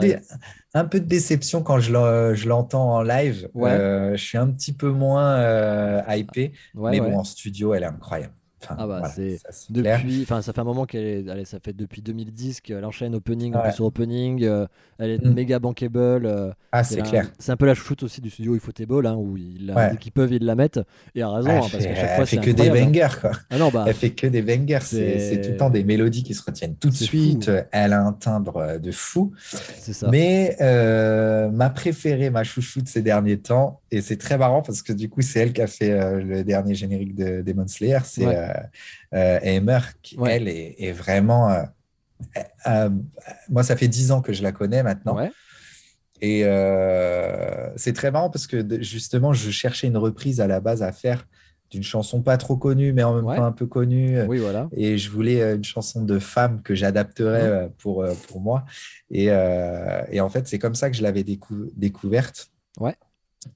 [0.74, 3.48] un de déception quand je l'en- je l'entends en live.
[3.54, 3.70] Ouais.
[3.70, 6.52] Euh, je suis un petit peu moins euh, hypé,
[6.92, 8.34] mais bon, en studio, elle est incroyable.
[8.62, 9.38] Enfin, Ah bah, voilà, c'est
[9.70, 13.14] depuis enfin ça fait un moment qu'elle est allez, ça fait depuis 2010 qu'elle enchaîne
[13.14, 13.64] opening en Ouais.
[13.64, 14.66] plus sur opening euh,
[14.98, 15.32] elle est Mm.
[15.34, 17.30] méga bankable euh, Ah, c'est c'est la- clair.
[17.38, 19.96] c'est un peu la chouchoute aussi du studio Ufotable hein, où ils, la- Ouais.
[19.98, 20.80] qu'ils peuvent ils la mettent
[21.14, 22.74] et à raison Elle hein, parce fait, qu'à chaque fois c'est que des hein.
[22.86, 23.32] bangers, quoi.
[23.50, 24.78] ah non bah Elle fait que des bangers.
[24.82, 27.46] C'est tout le temps des mélodies qui se retiennent tout de suite.
[27.46, 27.56] fou.
[27.72, 29.32] Elle a un timbre euh, de fou.
[29.78, 34.38] c'est ça Mais euh, ma préférée, ma chouchou de ces derniers temps, et c'est très
[34.38, 37.66] marrant parce que du coup, c'est elle qui a fait le dernier générique de Demon
[37.66, 38.51] Slayer, c'est Ouais.
[38.56, 38.60] Euh,
[39.14, 40.36] euh, Aimer, qui, Ouais.
[40.36, 41.50] elle, est, est vraiment.
[41.50, 41.62] euh,
[42.66, 42.90] euh,
[43.48, 45.16] moi, ça fait dix ans que je la connais maintenant.
[45.16, 45.30] ouais
[46.20, 50.82] Et euh, c'est très marrant parce que justement, je cherchais une reprise à la base
[50.82, 51.26] à faire
[51.70, 53.36] d'une chanson pas trop connue, mais en même Ouais.
[53.36, 54.20] temps un peu connue.
[54.28, 58.12] oui voilà Et je voulais euh, une chanson de femme que j'adapterais euh, pour, euh,
[58.28, 58.64] pour moi.
[59.10, 62.50] Et, euh, et en fait, c'est comme ça que je l'avais décou- découverte.
[62.78, 62.94] Ouais.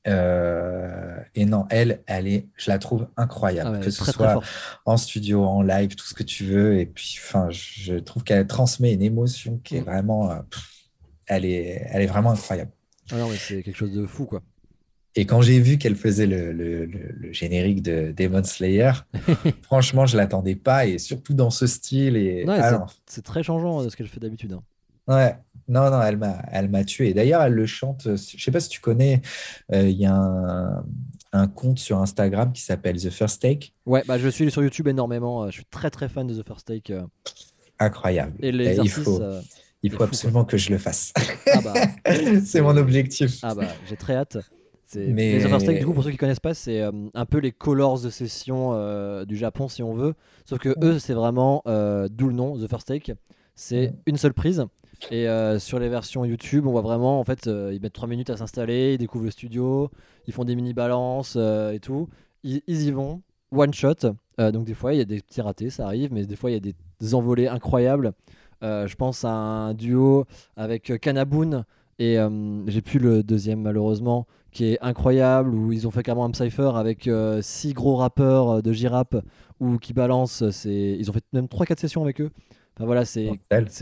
[0.08, 4.12] Euh, et non, elle, elle est, je la trouve incroyable, Ah ouais, que ce très
[4.12, 4.40] soit
[4.84, 6.78] en studio, en live, tout ce que tu veux.
[6.78, 9.84] Et puis, enfin, je trouve qu'elle transmet une émotion qui est Mhm.
[9.86, 10.36] vraiment, euh,
[11.26, 12.70] elle est, elle est vraiment incroyable.
[13.12, 14.42] ah c'est quelque chose de fou quoi
[15.14, 18.92] Et quand j'ai vu qu'elle faisait le, le- le- le générique de Demon Slayer,
[19.62, 22.16] franchement, je l'attendais pas, et surtout dans ce style.
[22.16, 24.62] Et Ouais, ah c'est- très changeant de ce qu'elle fait d'habitude hein.
[25.08, 25.36] Ouais.
[25.68, 27.12] Non, non, elle m'a, elle m'a tué.
[27.14, 28.06] D'ailleurs, elle le chante.
[28.06, 29.20] euh, Je sais pas si tu connais.
[29.72, 30.84] euh, Il y a un,
[31.32, 33.72] un compte sur Instagram qui s'appelle The First Take.
[33.84, 35.42] Ouais, bah je suis sur YouTube énormément.
[35.44, 36.92] euh, Je suis très très fan de The First Take.
[37.78, 38.34] Incroyable.
[38.42, 39.40] Et il faut, euh,
[39.82, 41.12] il c'est faut fou, absolument que je le fasse.
[41.52, 41.74] Ah bah,
[42.44, 43.38] c'est mon objectif.
[43.42, 44.38] ah bah j'ai très hâte.
[44.94, 47.26] Mais- Les The First Take, du coup, pour ceux qui connaissent pas, c'est euh, un
[47.26, 50.14] peu les colors de session euh, du Japon, si on veut.
[50.44, 53.14] Sauf que eux, c'est vraiment, euh, d'où le nom, The First Take.
[53.56, 54.64] C'est une seule prise.
[55.10, 58.08] Et euh, sur les versions YouTube, on voit vraiment, en fait, euh, ils mettent 3
[58.08, 59.90] minutes à s'installer, ils découvrent le studio,
[60.26, 62.08] ils font des mini balances euh, et tout.
[62.42, 64.14] Ils, y vont, one shot.
[64.38, 66.54] Donc des fois, il y a des petits ratés, ça arrive, mais des fois, il
[66.54, 66.60] y a
[67.00, 68.12] des, envolées incroyables.
[68.62, 71.64] Je pense à un duo avec Kanabun
[71.98, 72.18] et
[72.68, 76.70] j'ai plus le deuxième malheureusement qui est incroyable où ils ont fait carrément un cypher
[76.76, 79.14] avec euh, six gros rappeurs de J-rap
[79.60, 82.30] ou qui balancent ils ont fait même 3 4 sessions avec eux
[82.76, 83.30] enfin voilà c'est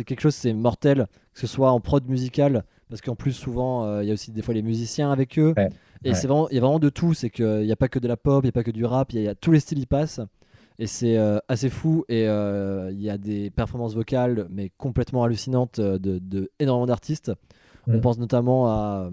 [0.04, 4.02] quelque chose c'est mortel que ce soit en prod musical parce qu'en plus souvent euh,
[4.02, 5.68] il y a aussi des fois les musiciens avec eux Ouais,
[6.04, 6.14] et ouais.
[6.14, 8.06] c'est vraiment il y a vraiment de tout c'est qu'il n'y a pas que de
[8.08, 9.34] la pop il n'y a pas que du rap il y, a- il y a
[9.34, 10.20] tous les styles y passent
[10.78, 15.24] et c'est euh, assez fou et euh, il y a des performances vocales mais complètement
[15.24, 17.32] hallucinantes de, de énormément d'artistes
[17.86, 18.00] on Mm.
[18.00, 19.10] pense notamment à euh,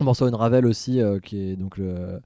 [0.00, 2.20] un morceau de Ravel aussi qui est donc le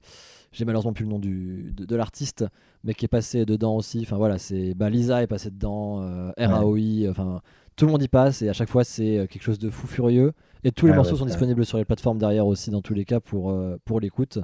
[0.51, 2.45] j'ai malheureusement plus le nom du, de, de l'artiste
[2.83, 4.01] mais qui est passé dedans aussi.
[4.01, 7.41] Enfin voilà c'est bah, Lisa est passée dedans euh, RAOI enfin
[7.75, 9.87] tout le monde y passe et à chaque fois c'est euh, quelque chose de fou
[9.87, 10.33] furieux.
[10.63, 12.93] Et tous les Ah morceaux ouais, sont disponibles sur les plateformes derrière aussi dans tous
[12.93, 14.39] les cas pour, euh, pour l'écoute.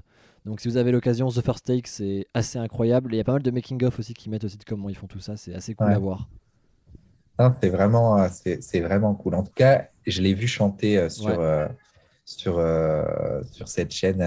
[0.46, 3.14] Donc si vous avez l'occasion The First Take c'est assez incroyable.
[3.14, 4.90] Et il y a pas mal de making of aussi qui mettent aussi de comment
[4.90, 5.38] ils font tout ça.
[5.38, 6.28] C'est assez cool à voir.
[7.40, 9.36] Non, c'est vraiment, c'est, vraiment cool.
[9.36, 11.68] En tout cas, je l'ai vu chanter sur, euh,
[12.26, 14.22] sur, euh, sur cette chaîne.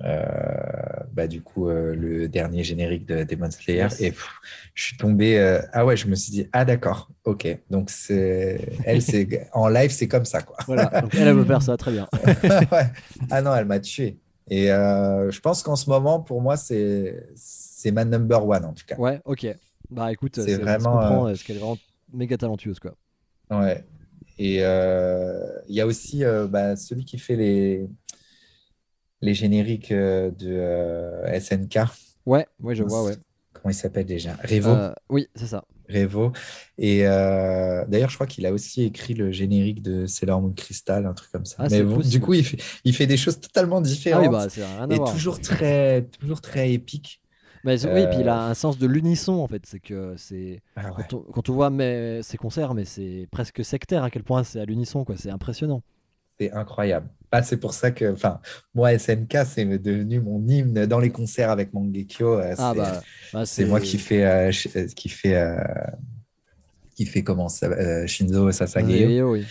[0.00, 3.80] Euh, euh, bah, du coup, euh, le dernier générique de Demon Slayer.
[3.80, 4.00] Yes.
[4.00, 4.28] Et pff,
[4.74, 5.38] je suis tombé.
[5.38, 7.58] euh, ah ouais, je me suis dit, ah d'accord, ok.
[7.70, 10.56] Donc, c'est, elle, c'est, en live, c'est comme ça, quoi.
[10.66, 12.08] voilà donc elle elle veut faire ça très bien
[12.72, 12.86] Ouais.
[13.30, 14.18] Ah non, elle m'a tué.
[14.50, 17.14] Et euh, je pense qu'en ce moment, pour moi, c'est,
[17.92, 18.96] ma number one, en tout cas.
[18.96, 19.46] Ouais, ok.
[19.90, 20.92] Bah écoute, C'est vraiment.
[20.98, 21.78] comprends, parce qu'elle est vraiment
[22.12, 22.94] méga talentueuse, quoi.
[23.50, 23.84] Ouais.
[24.38, 27.88] Et euh, il y a aussi euh, bah, celui qui fait les,
[29.20, 31.78] les génériques euh, de euh, SNK.
[32.26, 33.16] Ouais, ouais, je vois, ouais.
[33.52, 34.34] Comment il s'appelle déjà?
[34.44, 34.70] Revo.
[34.70, 35.64] Euh, oui, c'est ça.
[35.88, 36.32] Revo.
[36.76, 41.06] Et euh, d'ailleurs, je crois qu'il a aussi écrit le générique de Sailor Moon Crystal,
[41.06, 41.56] un truc comme ça.
[41.58, 44.28] Ah, Mais bon, du coup, il fait, il fait des choses totalement Ah différentes oui,
[44.28, 47.20] bah c'est rien à et toujours très, toujours très épiques.
[47.64, 49.62] Mais Oui, Euh, puis il a un sens de l'unisson, en fait.
[49.66, 50.60] C'est que c'est.
[50.76, 50.92] Ah ouais.
[50.96, 54.44] Quand, on, quand on voit mais, ses concerts, mais c'est presque sectaire à quel point
[54.44, 55.16] c'est à l'unisson, quoi.
[55.16, 55.82] C'est impressionnant.
[56.40, 57.08] C'est incroyable.
[57.30, 58.40] Bah, c'est pour ça que, enfin,
[58.74, 62.38] moi, SNK, c'est devenu mon hymne dans les concerts avec Mangekyo.
[62.38, 65.56] euh, Ah c'est- bah, bah, moi qui fais, euh, euh, qui fait, euh,
[66.94, 69.08] qui fait comment ça, euh, Shinzo Sasageyo.
[69.08, 69.46] Oui, oui.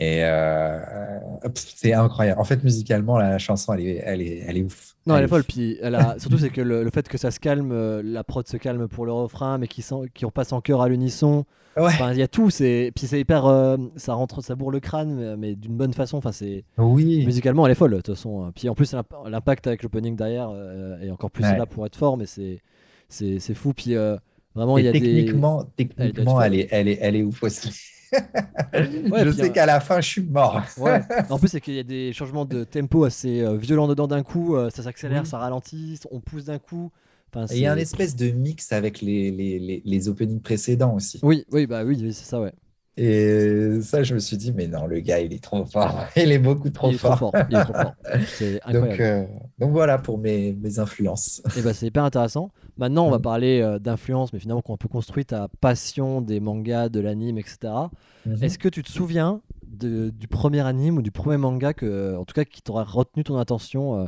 [0.00, 2.40] Et euh, euh, c'est incroyable.
[2.40, 4.94] En fait, musicalement, la chanson, elle est, elle est, elle est ouf.
[5.06, 5.42] Non, elle est folle.
[5.42, 6.16] Puis elle a...
[6.20, 8.86] surtout, c'est que le, le fait que ça se calme, euh, la prod se calme
[8.86, 9.84] pour le refrain, mais qui,
[10.14, 11.44] qui repasse en chœur à l'unisson.
[11.76, 11.86] Ouais.
[11.86, 12.48] Enfin, il y a tout.
[12.48, 13.46] C'est puis c'est hyper.
[13.46, 16.18] euh, ça rentre, ça bourre le crâne, mais, mais d'une bonne façon.
[16.18, 17.24] Enfin, c'est Oui.
[17.26, 18.52] musicalement, elle est folle de toute façon.
[18.54, 21.58] Puis en plus, l'imp- l'impact avec l'opening derrière euh, est encore plus Ouais.
[21.58, 22.26] là pour être fort, mais
[23.08, 23.72] c'est fou.
[23.74, 23.94] Puis
[24.54, 25.00] vraiment, Et il y a des.
[25.00, 27.70] techniquement, techniquement, Elle est, elle est, elle est ouf aussi.
[28.12, 30.62] Ouais, je sais qu'à la fin, je suis mort.
[30.78, 31.00] Ouais.
[31.30, 34.22] En plus, c'est qu'il y a des changements de tempo assez euh, violents dedans d'un
[34.22, 34.56] coup.
[34.56, 36.90] euh, ça s'accélère, ça ralentit, on pousse d'un coup.
[37.34, 40.40] Enfin, Et il y a un espèce de mix avec les, les, les, les openings
[40.40, 41.18] précédents aussi.
[41.22, 42.52] Oui, oui, bah oui, c'est ça, ouais.
[43.00, 46.00] Et ça, je me suis dit, mais non, le gars, il est trop fort.
[46.16, 47.32] Il est beaucoup trop il est trop fort.
[47.48, 47.94] Il est trop fort.
[48.26, 48.88] C'est incroyable.
[48.90, 49.26] Donc, euh,
[49.58, 51.40] donc voilà pour mes, mes influences.
[51.56, 52.50] Et bah, c'est hyper intéressant.
[52.76, 53.22] Maintenant, on va Mm.
[53.22, 57.72] parler euh, d'influence, mais finalement, qu'on peut construire ta passion des mangas, de l'anime, etc.
[58.26, 58.42] Mhm.
[58.42, 62.24] Est-ce que tu te souviens de- du premier anime ou du premier manga que, en
[62.24, 64.06] tout cas, qui t'aura retenu ton attention euh,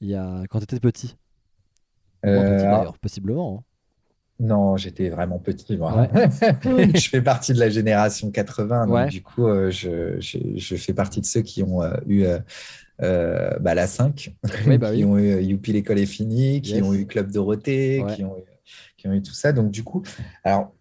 [0.00, 1.16] il y a, quand tu étais petit
[2.24, 3.58] moins Euh, petit, d'ailleurs, possiblement.
[3.58, 3.64] hein.
[4.40, 6.06] Non, j'étais vraiment petit, moi.
[6.64, 9.06] je fais partie de la génération 80, donc Ouais.
[9.08, 12.24] du coup, euh, je, je, je fais partie de ceux qui ont euh, eu
[13.02, 14.34] euh, bah, la 5,
[14.66, 15.04] Oui, bah qui oui.
[15.04, 16.84] ont eu Youpi, l'école est finie, qui Yes.
[16.84, 18.14] ont eu Club Dorothée, Ouais.
[18.14, 18.42] qui, ont eu,
[18.96, 19.52] qui ont eu tout ça.
[19.52, 20.02] Donc, du coup,
[20.44, 20.72] alors,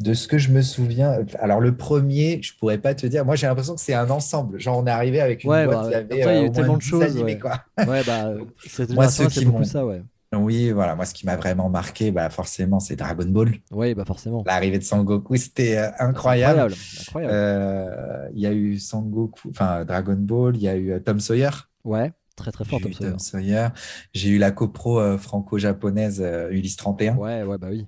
[0.00, 3.24] de ce que je me souviens, alors le premier, je pourrais pas te dire.
[3.24, 4.58] Moi, j'ai l'impression que c'est un ensemble.
[4.58, 6.46] Genre, on est arrivé avec une Ouais, boîte bah, qui après, avait il y a
[6.46, 7.38] eu tellement de 10 choses, animés, ouais.
[7.38, 7.60] quoi.
[7.86, 8.32] Ouais, bah,
[8.66, 10.02] cette Moi, ceux qui m'ont- ça, ouais.
[10.34, 10.94] Oui, voilà.
[10.96, 13.52] Moi, ce qui m'a vraiment marqué, bah, forcément, c'est Dragon Ball.
[13.70, 14.42] Oui, bah forcément.
[14.46, 16.60] L'arrivée de Sangoku, c'était euh, incroyable.
[16.60, 16.74] Incroyable.
[17.00, 17.32] incroyable.
[17.34, 21.20] Euh, Il y a eu Sangoku, enfin Dragon Ball, il y a eu euh, Tom
[21.20, 21.50] Sawyer.
[21.84, 23.10] Ouais, très très fort, Tom Sawyer.
[23.10, 23.68] Tom Sawyer.
[24.12, 27.16] J'ai eu la copro euh, franco-japonaise Ulysse 31.
[27.16, 27.86] Ouais, ouais, bah oui.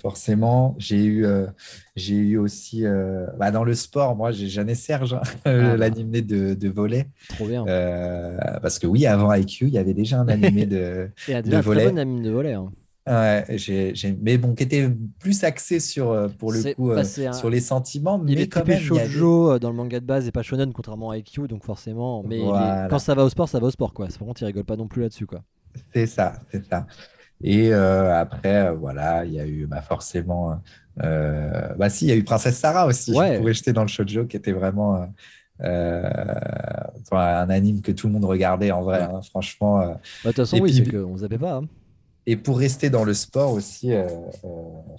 [0.00, 0.74] Forcément.
[0.78, 1.46] J'ai eu, euh,
[1.96, 5.76] j'ai eu aussi, euh, bah, dans le sport, moi, j'ai Jeanne et Serge, hein, bah.
[5.76, 7.08] l'animé de, de volet.
[7.30, 7.66] Trop bien.
[7.66, 11.40] Euh, parce que oui, avant IQ, il y avait déjà un animé de, Et de
[11.42, 11.98] déjà un volet.
[11.98, 12.52] ami de volet.
[12.54, 12.70] hein.
[13.06, 14.86] Ouais, j'ai, j'ai- mais bon, qui était
[15.18, 18.66] plus axé sur, pour le coup, bah, un- sur les sentiments, Il mais est quand
[18.66, 21.64] même, avait- shoujo dans le manga de base et pas shonen contrairement à IQ donc
[21.64, 24.08] forcément mais est- quand ça va au sport ça va au sport quoi.
[24.08, 25.40] Par contre il rigole pas non plus là-dessus quoi.
[25.94, 26.86] C'est ça, c'est ça.
[27.42, 30.60] Et euh, après, euh, voilà, il y a eu bah, forcément.
[31.02, 33.38] euh, bah, si, il y a eu Princesse Sarah aussi, Ouais.
[33.38, 35.08] où j'étais dans le shoujo, qui était vraiment
[35.60, 36.02] euh,
[37.02, 39.04] enfin, un anime que tout le monde regardait en vrai, Ouais.
[39.14, 39.78] hein, franchement.
[39.78, 41.54] Bah, De toute façon oui puis- qu'on zappait pas.
[41.56, 41.68] hein.
[42.26, 44.06] Et pour rester dans le sport aussi, euh,
[44.44, 44.48] euh,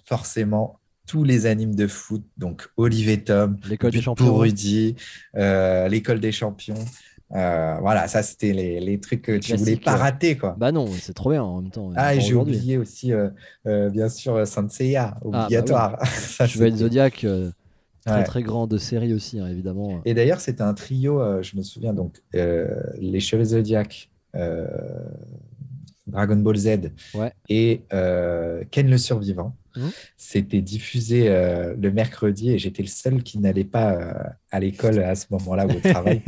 [0.05, 4.25] forcément, tous les animes de foot, donc Olivier Tom, L'école des champions.
[4.25, 4.95] pour Rudy,
[5.35, 6.75] l'école des champions.
[7.35, 10.55] Euh, voilà, ça, c'était les, les trucs que tu voulais Classique, pas rater, quoi.
[10.57, 11.91] Bah non c'est trop bien en même temps.
[11.95, 13.29] Ah, et j'ai oublié aussi, euh,
[13.67, 15.37] euh, bien sûr, Sanseiya, bah oui.
[15.37, 16.05] obligatoire.
[16.05, 17.45] Ça, Zodiac très
[18.07, 18.23] Ouais.
[18.23, 20.01] très grande série aussi hein, évidemment.
[20.05, 24.09] Et d'ailleurs, c'était un trio, je me souviens, donc, les Cheveux Zodiac,
[26.09, 27.31] Dragon Ball Z Ouais.
[27.47, 29.55] et euh, Ken le Survivant.
[29.75, 29.91] Mhm.
[30.17, 34.13] C'était diffusé euh, le mercredi et j'étais le seul qui n'allait pas euh,
[34.51, 36.21] à l'école à ce moment-là ou au travail.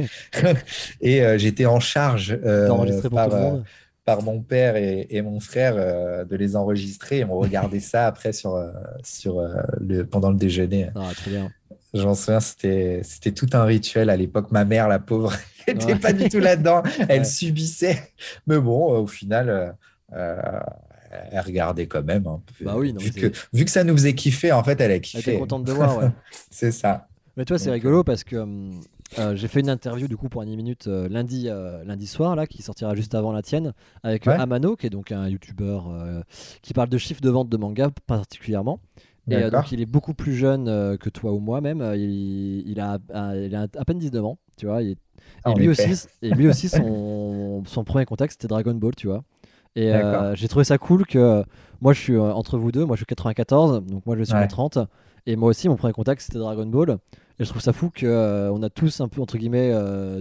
[1.02, 2.38] et j'étais en charge
[4.06, 5.76] par, mon père et, et mon frère
[6.26, 7.20] de les enregistrer.
[7.20, 8.62] Et on regardait ça après sur,
[9.04, 9.42] sur,
[9.80, 10.90] le, pendant le déjeuner.
[10.96, 11.52] Ah trop bien.
[11.94, 14.52] J'en souviens, c'était, c'était tout un rituel à l'époque.
[14.52, 15.34] Ma mère, la pauvre,
[15.68, 16.00] n'était Ouais.
[16.00, 16.84] pas du tout là-dedans.
[17.10, 17.26] Elle Ouais.
[17.26, 18.14] subissait.
[18.48, 19.72] Mais bon, euh, au final, euh,
[20.14, 20.60] euh,
[21.32, 22.26] elle regardait quand même.
[22.28, 22.42] hein.
[22.62, 24.96] Bah oui, non, vu, que, vu que ça nous faisait kiffer, en fait, elle a
[24.96, 25.38] Elle était kiffé.
[25.38, 26.10] contente de voir ouais.
[26.50, 27.08] C'est ça.
[27.38, 28.80] Mais toi, c'est Donc, rigolo parce que hum,
[29.20, 32.36] euh, j'ai fait une interview du coup pour Anime Minute euh, lundi, euh, lundi soir,
[32.38, 33.74] là, qui sortira juste avant la tienne,
[34.04, 34.34] avec Ouais.
[34.36, 35.90] Amano, qui est donc un youtubeur
[36.62, 38.80] qui parle de chiffres de vente de manga particulièrement.
[39.32, 41.82] Et euh, donc, il est beaucoup plus jeune euh, que toi ou moi même.
[41.82, 42.98] Euh, Il, il a,
[43.36, 44.82] il a à peine 19 ans, tu vois.
[44.82, 44.98] il est-
[45.44, 49.08] Ah, et, lui aussi, et lui aussi, son, son premier contact, c'était Dragon Ball, tu
[49.08, 49.24] vois.
[49.76, 51.44] Et euh, j'ai trouvé ça cool que
[51.80, 52.86] moi, je suis euh, entre vous deux.
[52.86, 54.48] Moi, je suis 94, donc moi, je suis Ouais.
[54.48, 54.80] 30.
[55.28, 56.98] Et moi aussi, mon premier contact, c'était Dragon Ball.
[57.40, 59.72] Et je trouve ça fou qu'on a tous un peu, entre guillemets,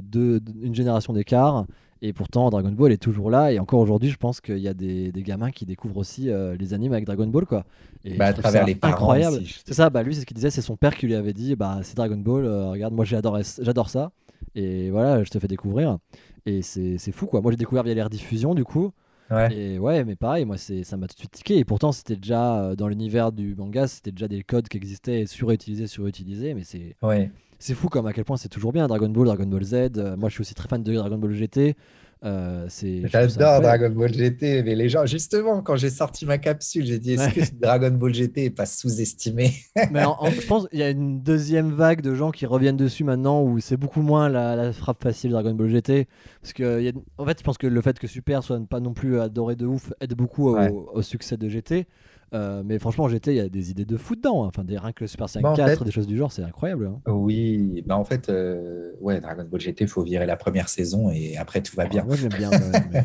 [0.02, 1.66] deux- une génération d'écart.
[2.02, 3.52] Et pourtant, Dragon Ball est toujours là.
[3.52, 6.56] Et encore aujourd'hui, je pense qu'il y a des, des gamins qui découvrent aussi euh,
[6.56, 7.64] les animes avec Dragon Ball, quoi.
[8.04, 9.40] Et Bah, à travers les parents incroyable.
[9.66, 10.50] C'est ça, bah lui, c'est ce qu'il disait.
[10.50, 13.90] C'est son père qui lui avait dit bah, c'est Dragon Ball, euh, regarde, moi j'adore
[13.90, 14.12] ça.
[14.54, 15.98] Et voilà, je te fais découvrir.
[16.46, 17.40] Et c'est fou, quoi.
[17.40, 18.92] Moi, j'ai découvert via les rediffusions, du coup.
[19.30, 19.54] Ouais.
[19.54, 21.58] Et ouais, mais pareil, moi, ça m'a tout de suite tiqué.
[21.58, 25.26] Et pourtant, c'était déjà euh, dans l'univers du manga, c'était déjà des codes qui existaient,
[25.26, 26.54] surutilisés, surutilisés.
[26.54, 27.30] Mais c'est Ouais.
[27.60, 29.74] C'est fou comme à quel point c'est toujours bien Dragon Ball, Dragon Ball Z.
[29.96, 31.76] Euh, moi, je suis aussi très fan de Dragon Ball GT.
[32.22, 32.68] Euh,
[33.04, 33.62] J'adore.
[33.62, 37.40] Dragon Ball GT, mais les gens, justement, quand j'ai sorti ma capsule, j'ai dit est-ce
[37.40, 37.46] Ouais.
[37.46, 39.52] que Dragon Ball GT est pas sous-estimé?
[39.90, 42.76] Mais en- en- je pense qu'il y a une deuxième vague de gens qui reviennent
[42.76, 46.08] dessus maintenant où c'est beaucoup moins la, la frappe facile Dragon Ball GT.
[46.42, 48.60] Parce que, il y a- en fait, je pense que le fait que Super soit
[48.68, 51.86] pas non plus adoré de ouf aide beaucoup au, au succès de GT.
[52.32, 54.44] Euh, mais franchement, GT, il y a des idées de fou dedans.
[54.44, 54.48] hein.
[54.48, 56.30] Enfin, des, rien que le Super 5 Bah, en 4, fait- des choses du genre,
[56.30, 56.86] c'est incroyable.
[56.86, 57.00] hein.
[57.10, 61.10] Oui, bah en fait, euh, ouais, Dragon Ball GT, il faut virer la première saison
[61.10, 62.04] et après tout va bien.
[62.04, 62.50] Moi, j'aime bien.
[62.92, 63.04] mais ouais.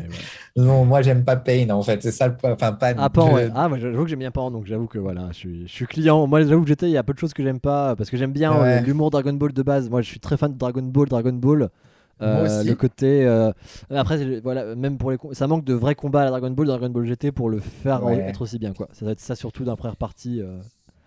[0.56, 2.52] Non, moi, j'aime pas Pain, en fait, c'est ça le point.
[2.52, 2.94] Enfin, Pan.
[2.98, 3.48] Ah, Pan, je- ouais.
[3.54, 5.86] Ah, moi, j'avoue que j'aime bien Pan, donc j'avoue que voilà, je suis, je suis
[5.86, 6.26] client.
[6.28, 8.16] Moi, j'avoue que GT, il y a peu de choses que j'aime pas parce que
[8.16, 9.90] j'aime bien euh, l'humour Dragon Ball de base.
[9.90, 11.68] Moi, je suis très fan de Dragon Ball, Dragon Ball.
[12.22, 13.26] Euh, le côté.
[13.26, 13.52] euh,
[13.90, 15.18] Après, voilà, même pour les.
[15.32, 18.04] Ça manque de vrais combats à la Dragon Ball, Dragon Ball GT pour le faire
[18.04, 18.18] Ouais.
[18.18, 18.88] être aussi bien, quoi.
[18.92, 20.40] Ça doit être ça surtout d'un première partie.
[20.40, 20.58] euh.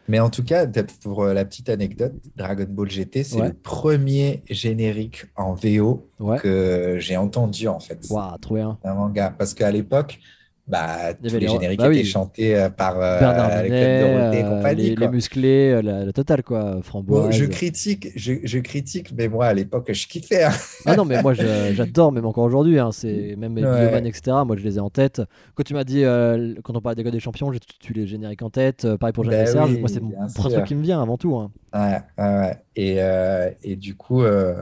[0.08, 0.66] Mais en tout cas,
[1.04, 3.48] pour la petite anecdote, Dragon Ball GT, c'est Ouais.
[3.50, 6.38] le premier générique en VO Ouais.
[6.40, 8.78] que j'ai entendu, en fait, Waouh, trop bien.
[8.84, 9.34] d'un manga.
[9.38, 10.20] Parce qu'à l'époque,
[10.70, 11.98] bah, Il y tous avait les les- génériques bah oui.
[12.00, 14.82] étaient chantés euh, par euh, Bernard Minet, et euh, compagnie.
[14.90, 15.06] les, quoi.
[15.08, 16.76] les musclés, la, la totale, quoi.
[16.76, 17.32] Bon, Framboise.
[17.36, 20.44] je critique, je, je critique, mais moi, à l'époque, je kiffais.
[20.44, 20.52] hein.
[20.86, 22.80] Ah non, mais moi j'adore, même encore aujourd'hui.
[22.80, 23.88] Hein, c'est même les Ouais.
[23.90, 24.38] Bioman, etc.
[24.46, 25.22] Moi je les ai en tête.
[25.56, 27.84] Quand tu m'as dit, euh, quand on parlait des codes des champions, j'ai tout de
[27.84, 28.88] suite les génériques en tête.
[28.96, 29.72] Pareil pour Jeanne Bah et Serge.
[29.72, 31.36] oui, moi c'est mon truc qui me vient avant tout.
[31.36, 31.52] hein.
[31.74, 32.58] Ouais, ouais.
[32.76, 34.54] Et, euh, et du coup, euh,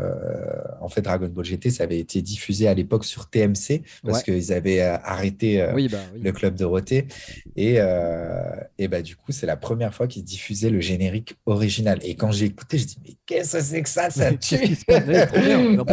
[0.82, 4.52] en fait, Dragon Ball GT, ça avait été diffusé à l'époque sur TMC parce qu'ils
[4.54, 6.22] avaient arrêté Oui, bah oui.
[6.24, 7.08] le club Dorothée.
[7.56, 12.00] Et, euh, et bah, du coup, c'est la première fois qu'ils diffusaient le générique original.
[12.04, 15.00] Et quand j'ai écouté, je dis, mais qu'est-ce que c'est que ça Ça tue en
[15.02, 15.16] plus,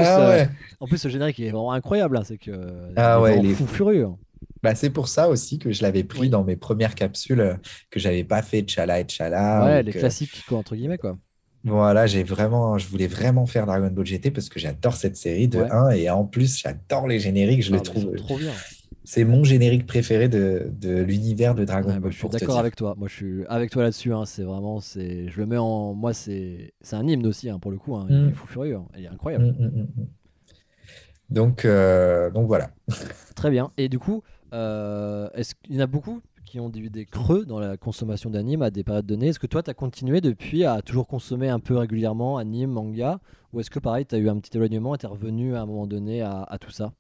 [0.02, 0.48] Ah euh, ouais.
[0.80, 2.16] En plus, ce générique est vraiment incroyable.
[2.16, 2.52] hein, c'est que
[2.96, 4.08] Ah il est ouais, il est fou furieux.
[4.62, 6.28] Bah, c'est pour ça aussi que je l'avais pris Oui.
[6.30, 7.54] dans mes premières capsules euh,
[7.90, 9.64] que j'avais pas fait Tchala et Tchala.
[9.66, 11.18] ouais, ou les que- classiques quoi, entre guillemets quoi.
[11.66, 15.48] Voilà, j'ai vraiment, je voulais vraiment faire Dragon Ball GT parce que j'adore cette série
[15.48, 15.70] de Ouais.
[15.70, 18.52] 1 et en plus j'adore les génériques, je Ah, les trouve trop bien.
[19.04, 22.10] C'est mon générique préféré de, de l'univers de Dragon Ouais, Ball.
[22.12, 22.94] je suis d'accord avec toi.
[22.96, 24.12] Moi, je suis avec toi là-dessus.
[24.14, 24.24] hein.
[24.24, 27.70] C'est vraiment, c'est, je le mets en, moi, c'est, c'est un hymne aussi hein, pour
[27.70, 27.94] le coup.
[27.96, 28.06] hein.
[28.08, 28.28] Il Mm.
[28.30, 28.76] est fou furieux.
[28.76, 28.86] hein.
[28.96, 29.44] Il est incroyable.
[29.58, 30.06] Mm, mm.
[31.30, 32.70] Donc, euh, donc voilà.
[33.36, 33.70] Très bien.
[33.76, 37.44] Et du coup, euh, est-ce qu'il y en a beaucoup qui ont des, des creux
[37.46, 39.28] dans la consommation d'anime à des périodes données?
[39.28, 43.20] Est-ce que toi, tu as continué depuis à toujours consommer un peu régulièrement anime, manga?
[43.52, 45.62] Ou est-ce que pareil, tu as eu un petit éloignement et tu es revenu à
[45.62, 46.92] un moment donné à, à tout ça?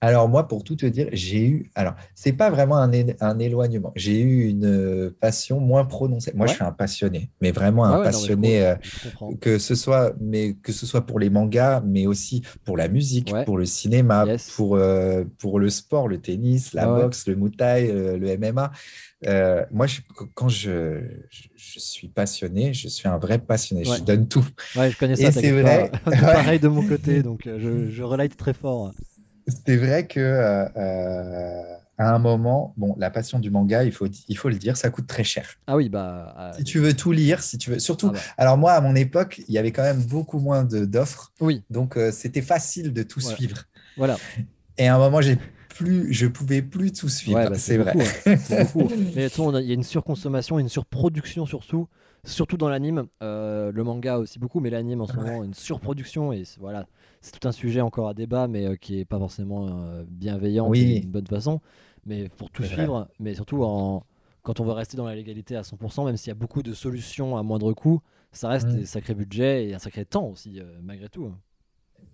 [0.00, 1.70] Alors moi, pour tout te dire, j'ai eu.
[1.74, 3.90] Alors, c'est pas vraiment un, éloignement.
[3.96, 6.32] J'ai eu une euh, passion moins prononcée.
[6.34, 8.74] Moi, je suis un passionné, mais vraiment un Ah non, passionné.
[9.02, 12.76] comprends, euh, que ce soit, mais que ce soit pour les mangas, mais aussi pour
[12.76, 13.44] la musique, Ouais.
[13.46, 14.50] pour le cinéma, Yes.
[14.50, 17.48] pour, euh, pour le sport, le tennis, la Ah boxe, le muay
[18.18, 18.72] le MMA.
[19.26, 20.00] Euh, moi, je-
[20.34, 23.84] quand je, je, je suis passionné, je suis un vrai passionné.
[23.84, 24.44] Je donne tout.
[24.76, 25.32] Ouais, je connais Et ça.
[25.32, 25.90] c'est t'inquiète vrai.
[26.04, 26.10] pas.
[26.20, 28.92] Pareil de mon côté, donc je, je relate très fort.
[29.46, 31.62] C'est vrai que euh, euh,
[31.98, 34.90] à un moment, bon, la passion du manga, il faut, il faut le dire, ça
[34.90, 35.48] coûte très cher.
[35.66, 36.34] Ah oui, bah.
[36.38, 38.08] euh, Si tu veux tout lire, si tu veux, surtout.
[38.10, 41.32] ah bah, Alors moi, à mon époque, il y avait quand même beaucoup moins d'offres,
[41.40, 43.64] Oui, donc euh, c'était facile de tout suivre.
[43.96, 44.16] voilà.
[44.76, 45.38] Et à un moment, j'ai
[45.68, 47.38] plus, je pouvais plus tout suivre.
[47.38, 47.92] Ouais, bah, c'est vrai.
[47.94, 48.96] beaucoup, hein.
[49.14, 51.88] Mais il y a une surconsommation, une surproduction surtout,
[52.24, 53.04] surtout dans l'anime.
[53.22, 56.32] Euh, le manga aussi beaucoup, mais l'anime en ce moment, une surproduction.
[56.32, 56.86] Et voilà,
[57.24, 60.68] c'est tout un sujet encore à débat, mais euh, qui est pas forcément euh, bienveillant
[60.68, 61.00] Oui.
[61.00, 61.60] d'une bonne façon.
[62.06, 62.74] Mais pour tout vrai.
[62.74, 64.04] suivre, mais surtout en,
[64.42, 66.74] quand on veut rester dans la légalité à 100%, même s'il y a beaucoup de
[66.74, 68.00] solutions à moindre coût,
[68.32, 68.80] ça reste Mm.
[68.80, 71.32] des sacrés budgets et un sacré temps aussi, euh, malgré tout.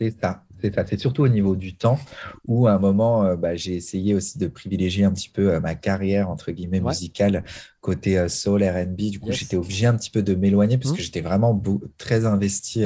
[0.01, 0.87] C'est ça, c'est ça.
[0.87, 1.99] C'est surtout au niveau du temps
[2.47, 5.61] où à un moment, euh, bah, j'ai essayé aussi de privilégier un petit peu euh,
[5.61, 6.93] ma carrière entre guillemets Ouais.
[6.93, 7.45] musicale
[7.83, 9.11] côté euh, soul R&B.
[9.11, 9.41] Du coup, Yes.
[9.41, 10.97] j'étais obligé un petit peu de m'éloigner parce Mhm.
[10.97, 11.61] que j'étais vraiment
[11.99, 12.85] très investi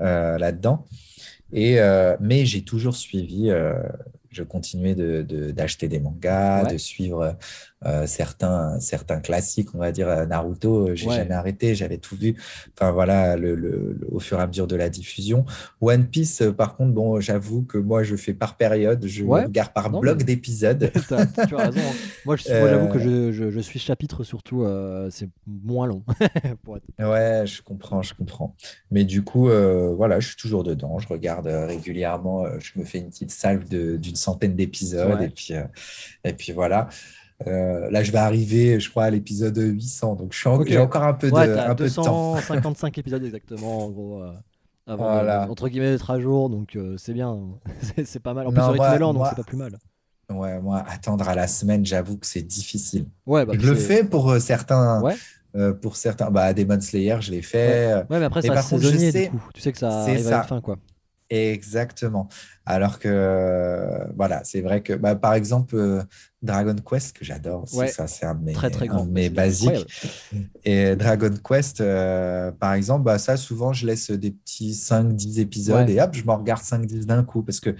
[0.00, 0.84] là-dedans.
[1.52, 3.50] Et euh, mais j'ai toujours suivi.
[3.50, 3.74] euh,
[4.30, 6.72] je continuais de- de- d'acheter des mangas, Ouais.
[6.72, 7.36] de suivre
[7.86, 10.88] euh, certains, certains classiques, on va dire euh, Naruto.
[10.88, 11.16] euh, J'ai Ouais.
[11.16, 12.36] jamais arrêté, j'avais tout vu.
[12.78, 15.44] Enfin voilà, le, le- au fur et à mesure de la diffusion.
[15.80, 19.44] One Piece, par contre, bon, j'avoue que moi, je fais par période, je Ouais.
[19.44, 20.90] regarde par Non, bloc mais- d'épisodes.
[21.08, 21.80] T'as- tu as raison.
[21.80, 21.94] hein.
[22.26, 26.02] Moi, j'avoue que je, je- je suis chapitre surtout, euh, c'est moins long.
[26.62, 28.54] pour être- Ouais, je comprends, je comprends.
[28.90, 30.98] Mais du coup, euh, voilà, je suis toujours dedans.
[30.98, 32.44] Je regarde régulièrement.
[32.58, 35.18] je me fais une petite salve d'une centaine d'épisodes.
[35.18, 35.26] Ouais.
[35.26, 35.52] Et puis,
[36.24, 36.88] et puis voilà.
[37.46, 40.14] Euh, là, je vais arriver, je crois, à l'épisode 800.
[40.16, 42.34] Donc, suis en- j'ai encore un peu de, Ouais, un peu de temps.
[42.34, 44.32] 255 épisodes exactement, en gros, euh,
[44.86, 45.48] avant de- Voilà.
[45.50, 47.38] entre guillemets d'être à jour, donc euh, c'est bien.
[48.04, 48.46] c'est pas mal.
[48.46, 49.78] En plus, Non, au rythme lent, donc c'est pas plus mal.
[50.32, 53.06] Ouais, moi, attendre à la semaine, j'avoue que c'est difficile.
[53.26, 55.02] Ouais, bah, je le fais pour euh, certains.
[55.02, 55.14] Ouais.
[55.54, 57.94] euh, pour certains, bah, Demon Slayer, je l'ai fait.
[58.08, 59.48] Ouais, mais après, ça par contre, je saisonnier, sais- du coup.
[59.52, 60.38] Tu sais que ça c'est arrive à ça.
[60.38, 60.76] une fin, quoi.
[61.32, 62.28] Exactement.
[62.66, 66.02] Alors que, euh, voilà, c'est vrai que, bah, par exemple, euh,
[66.42, 67.88] Dragon Quest, que j'adore Ouais.
[67.88, 69.86] ça, c'est un de mes, Très, très un de mes basiques.
[70.64, 75.88] Et Dragon Quest, euh, par exemple, bah, ça, souvent, je laisse des petits 5-10 épisodes
[75.88, 75.94] Ouais.
[75.94, 77.42] et hop, je m'en regarde 5-10 d'un coup.
[77.42, 77.74] Parce que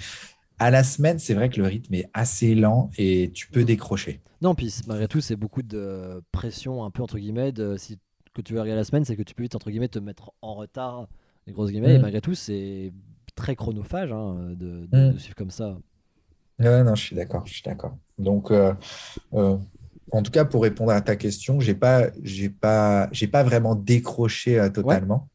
[0.59, 4.21] à la semaine, c'est vrai que le rythme est assez lent et tu peux décrocher.
[4.41, 7.53] Non, puis malgré tout, c'est beaucoup de pression, un peu entre guillemets.
[7.53, 7.99] De, si
[8.35, 10.33] que tu veux regarder la semaine, c'est que tu peux vite entre guillemets te mettre
[10.41, 11.07] en retard,
[11.47, 11.95] les grosses guillemets.
[11.95, 12.03] Et Mm.
[12.03, 12.93] malgré tout, c'est
[13.35, 15.13] très chronophage hein, de, de- Mm.
[15.15, 15.79] de suivre comme ça.
[16.59, 17.97] Non, je suis d'accord, je suis d'accord.
[18.19, 18.73] Donc, euh,
[19.35, 19.57] euh,
[20.13, 23.75] en tout cas, pour répondre à ta question, j'ai pas, j'ai pas, j'ai pas vraiment
[23.75, 25.29] décroché euh, totalement.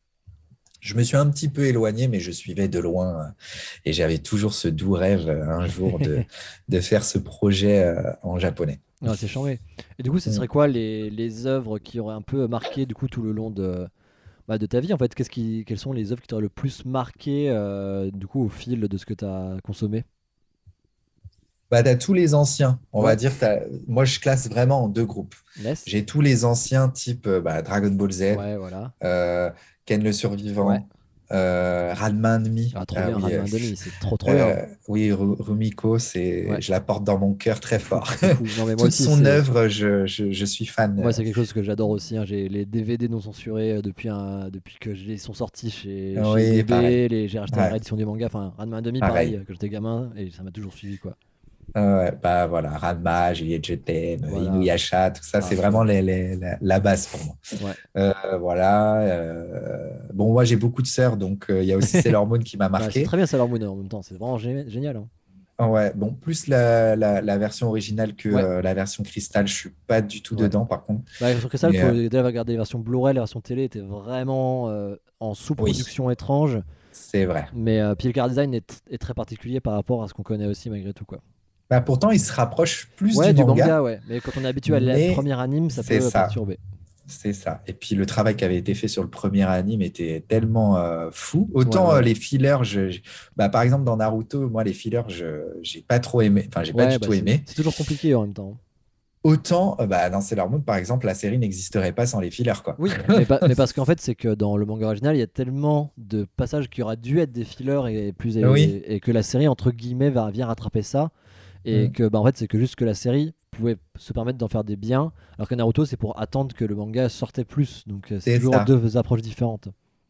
[0.79, 3.33] Je me suis un petit peu éloigné, mais je suivais de loin
[3.83, 6.19] et j'avais toujours ce doux rêve un jour de,
[6.69, 8.79] de faire ce projet en japonais.
[9.03, 9.59] Ah, c'est charmé.
[9.99, 10.33] Et du coup, ce Mm.
[10.33, 13.49] serait quoi les, les œuvres qui auraient un peu marqué du coup tout le long
[13.49, 13.87] de,
[14.47, 16.49] bah, de ta vie en fait Qu'est-ce qui, Quelles sont les œuvres qui t'auraient le
[16.49, 20.05] plus marqué euh, du coup au fil de ce que tu as consommé?
[21.69, 22.79] Bah, tu as tous les anciens.
[22.93, 23.07] On Ouais.
[23.07, 25.35] va dire, t'as- moi, je classe vraiment en deux groupes.
[25.85, 28.93] J'ai tous les anciens type euh, bah, Dragon Ball Z, Ouais, voilà.
[29.03, 29.51] euh,
[29.85, 30.81] Ken le Survivant, Ouais.
[31.31, 32.71] Euh, Ranma Demi.
[32.75, 34.65] Ah, trop Ah bien, oui, Ranma euh, c'est trop trop euh, bien.
[34.87, 36.61] oui, Ru- Rumiko, c'est, Ouais.
[36.61, 38.09] je la porte dans mon cœur très fort.
[38.23, 40.95] Non, mais moi Toute aussi, son œuvre, je, je, je suis fan.
[40.95, 42.15] Moi, c'est quelque chose que j'adore aussi.
[42.17, 42.23] hein.
[42.25, 44.49] J'ai les DVD non censurés euh, depuis, un...
[44.49, 47.07] depuis que ils sont sortis chez, chez Oui, DB.
[47.09, 47.27] Les...
[47.27, 47.63] J'ai racheté Ouais.
[47.63, 48.25] la réédition du manga.
[48.27, 49.13] Enfin, Ranma demi, Pareil.
[49.13, 50.11] pareil, euh, quand j'étais gamin.
[50.17, 50.97] Et ça m'a toujours suivi.
[50.97, 51.15] quoi.
[51.75, 54.45] Ouais, bah voilà, Ranma, Juliette Je t'aime, Voilà.
[54.47, 57.35] Inuyasha, tout ça, Ah, c'est vraiment les, les- la, la base pour moi.
[57.61, 57.75] Ouais.
[57.97, 59.01] Euh, voilà.
[59.01, 62.39] euh, bon, moi j'ai beaucoup de sœurs, donc euh, il y a aussi Sailor Moon
[62.39, 63.03] qui m'a Ouais, c'est marqué.
[63.03, 64.01] très bien Sailor Moon en même temps.
[64.01, 64.97] C'est vraiment gé- génial.
[64.97, 65.07] hein.
[65.67, 68.43] Ouais, bon, plus la, la, la version originale que Ouais.
[68.43, 70.43] euh, la version cristal, je suis pas du tout Ouais.
[70.43, 71.01] dedans par contre.
[71.19, 73.13] Bah, sur Crystal, il Mais, faut déjà regarder les versions Blu-ray.
[73.15, 76.59] La version télé était vraiment euh, en sous-production étrange.
[76.91, 77.47] C'est vrai.
[77.55, 80.23] Mais euh, puis le car design est, est très particulier par rapport à ce qu'on
[80.23, 81.05] connaît aussi malgré tout.
[81.05, 81.19] quoi.
[81.69, 83.63] Bah, pourtant, il se rapproche plus Ouais, du, du manga.
[83.65, 83.99] manga, ouais.
[84.07, 86.21] Mais quand on est habitué à la première anime, ça peut ça.
[86.21, 86.59] perturber.
[87.09, 87.61] C'est ça.
[87.67, 91.09] Et puis le travail qui avait été fait sur le premier anime était tellement euh,
[91.13, 91.49] fou.
[91.53, 91.97] Autant Ouais, ouais.
[91.99, 92.99] euh, les fillers, je, je-
[93.37, 96.45] bah, par exemple dans Naruto, moi les fillers, je j'ai pas trop aimé.
[96.49, 97.43] Enfin, j'ai pas Ouais, du bah, tout aimé.
[97.45, 98.57] C'est toujours compliqué en même temps.
[99.23, 102.61] Autant euh, bah, dans Sailor Moon, par exemple, la série n'existerait pas sans les fillers,
[102.63, 102.75] quoi.
[102.79, 105.23] Oui, mais, pas- mais parce qu'en fait, c'est que dans le manga original, il y
[105.23, 108.81] a tellement de passages qui auraient dû être des fillers et, plus, et, Oui.
[108.85, 111.09] et que la série, entre guillemets, va, vient rattraper ça.
[111.67, 111.91] Et Mm.
[111.91, 114.63] que, bah, en fait, c'est que juste que la série pouvait se permettre d'en faire
[114.63, 117.87] des biens, alors que Naruto, c'est pour attendre que le manga sortait plus.
[117.87, 118.65] Donc, euh, c'est toujours ça.
[118.65, 119.69] deux approches différentes.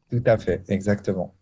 [0.10, 1.34] Tout à fait, exactement.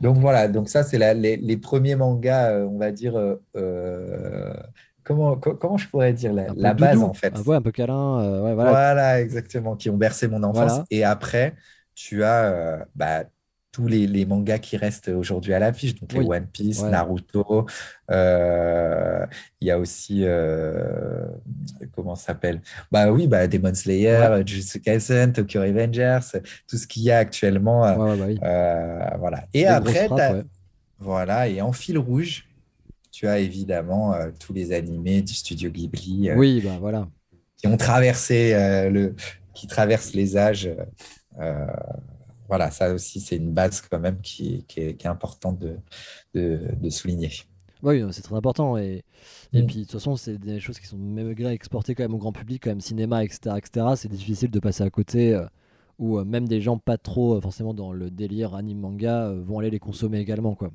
[0.00, 4.52] Donc voilà, donc ça c'est les, les premiers mangas, euh, on va dire, euh,
[5.04, 7.10] comment, co- comment je pourrais dire, la, base doudou.
[7.10, 7.32] en fait.
[7.34, 8.20] Ah ouais, un peu câlin.
[8.20, 8.70] euh, ouais, voilà.
[8.70, 10.56] Voilà, exactement, qui ont bercé mon enfance.
[10.56, 10.84] Voilà.
[10.90, 11.54] Et après,
[11.94, 13.24] tu as bah,
[13.76, 16.20] tous les, les mangas qui restent aujourd'hui à l'affiche, donc les.
[16.26, 16.88] One Piece, Ouais.
[16.90, 17.66] Naruto.
[18.10, 19.26] euh,
[19.60, 21.26] Il y a aussi, euh,
[21.94, 22.62] comment s'appelle?
[22.90, 26.20] Bah oui, bah, Demon Slayer, Jujutsu Kaisen, Tokyo Revengers,
[26.66, 27.84] tout ce qu'il y a actuellement.
[27.84, 28.38] euh, Ouais, ouais, bah oui.
[28.42, 29.44] euh, voilà.
[29.52, 30.42] Et après, frappes, ouais.
[30.98, 32.46] voilà, et en fil rouge,
[33.12, 36.30] tu as évidemment euh, tous les animés du studio Ghibli.
[36.30, 37.08] euh, Oui, bah voilà.
[37.58, 39.14] qui ont traversé euh, le,
[39.52, 40.70] qui traversent les âges.
[42.48, 45.78] Voilà, ça aussi, c'est une base quand même qui, qui est, qui est importante de,
[46.34, 47.30] de, de souligner.
[47.82, 48.76] Oui, c'est très important.
[48.78, 49.04] Et,
[49.54, 49.66] et Mm.
[49.66, 52.32] puis, de toute façon, c'est des choses qui sont malgré exportées quand même au grand
[52.32, 53.58] public, quand même cinéma, etc.
[53.58, 53.96] etc.
[53.96, 55.34] c'est difficile de passer à côté.
[55.34, 55.46] euh,
[55.98, 59.42] où euh, même des gens pas trop euh, forcément dans le délire anime manga euh,
[59.42, 60.54] vont aller les consommer également.
[60.54, 60.70] quoi.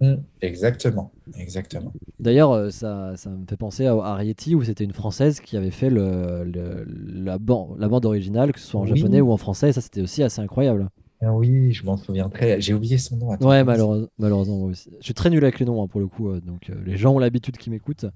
[0.00, 1.96] Mm, Exactement, exactement.
[2.18, 5.88] D'ailleurs, ça, ça me fait penser à Arietti, où c'était une française qui avait fait
[5.90, 8.88] le, le- la, ban- la bande originale, que ce soit en Oui.
[8.88, 9.70] japonais ou en français.
[9.70, 10.88] Et ça, c'était aussi assez incroyable.
[11.22, 12.60] Ah oui, je m'en souviens très.
[12.60, 13.30] J'ai oublié son nom.
[13.30, 14.90] attends, Ouais, malheureusement, malheureusement, moi aussi.
[15.00, 16.30] Je suis très nul avec les noms hein, pour le coup.
[16.30, 18.06] euh, donc, euh, les gens ont l'habitude qui m'écoutent.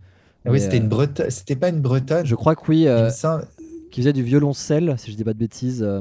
[0.46, 1.30] Ah oui, c'était euh, une Bretonne.
[1.30, 2.24] C'était pas une Bretonne?
[2.24, 2.86] Je crois que oui.
[2.88, 3.46] Euh, semble-
[3.90, 6.00] qui faisait du violoncelle, si je dis pas de bêtises, euh,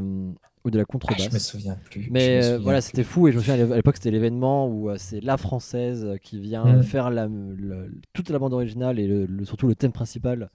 [0.66, 1.28] ou de la Ah, contrebasse.
[1.30, 2.08] je me souviens plus.
[2.10, 4.90] Mais euh, souviens voilà, c'était fou et je me souviens à l'époque c'était l'événement où
[4.90, 6.84] euh, c'est la française euh, qui vient Mm.
[6.84, 10.50] faire la, le- toute la bande originale et le- le- surtout le thème principal.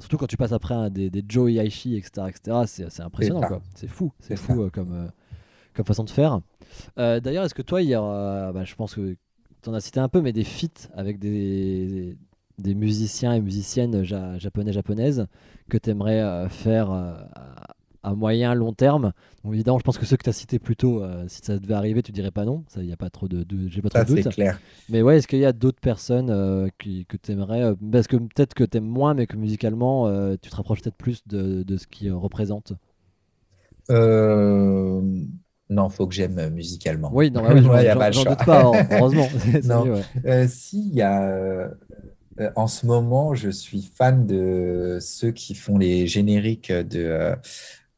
[0.00, 2.86] Surtout quand tu passes après un des, des Joe Hisaishi, etc., etc.
[2.88, 3.60] C'est impressionnant quoi.
[3.74, 5.08] C'est fou, c'est fou euh, comme, euh,
[5.74, 6.40] comme façon de faire.
[6.98, 9.16] Euh, D'ailleurs, est-ce que toi, y a, bah, je pense que
[9.62, 12.16] tu en as cité un peu, mais des feats avec des,
[12.58, 15.26] des musiciens et musiciennes ja- japonais, japonaises
[15.70, 19.12] que tu aimerais faire euh, à, à moyen, long terme?
[19.44, 21.58] Donc, évidemment, je pense que ceux que tu as cités plus tôt, euh, si ça
[21.58, 22.64] devait arriver, tu dirais pas non.
[22.76, 24.28] Il y a pas trop de, de- j'ai pas trop Ça, de c'est doute.
[24.28, 24.60] clair.
[24.88, 28.16] Mais ouais, est-ce qu'il y a d'autres personnes euh, qui, que tu aimerais Parce que
[28.16, 31.62] peut-être que tu aimes moins, mais que musicalement, euh, tu te rapproches peut-être plus de,
[31.62, 32.74] de ce qu'ils représentent.
[33.90, 34.93] Euh,
[35.74, 37.10] Non, faut que j'aime musicalement.
[37.12, 38.34] Oui, non, bah oui, Ouais, j'en- pas le j'en choix.
[38.36, 39.28] doute pas, hein, heureusement.
[39.64, 39.84] Non.
[39.84, 40.02] mieux, ouais.
[40.26, 41.22] Euh, si, il y a.
[41.22, 41.68] euh,
[42.40, 47.36] euh, en ce moment, je suis fan de ceux qui font les génériques de euh,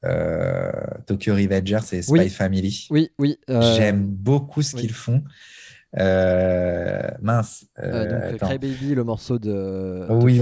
[0.05, 0.71] euh,
[1.07, 2.29] Tokyo Revengers et Spy Oui.
[2.29, 2.87] Family.
[2.91, 3.39] Oui, oui.
[3.51, 4.83] euh, J'aime beaucoup ce oui.
[4.83, 5.23] qu'ils font.
[5.99, 7.67] Euh, mince.
[7.79, 8.41] euh, euh, donc,
[8.95, 10.39] le morceau de oui,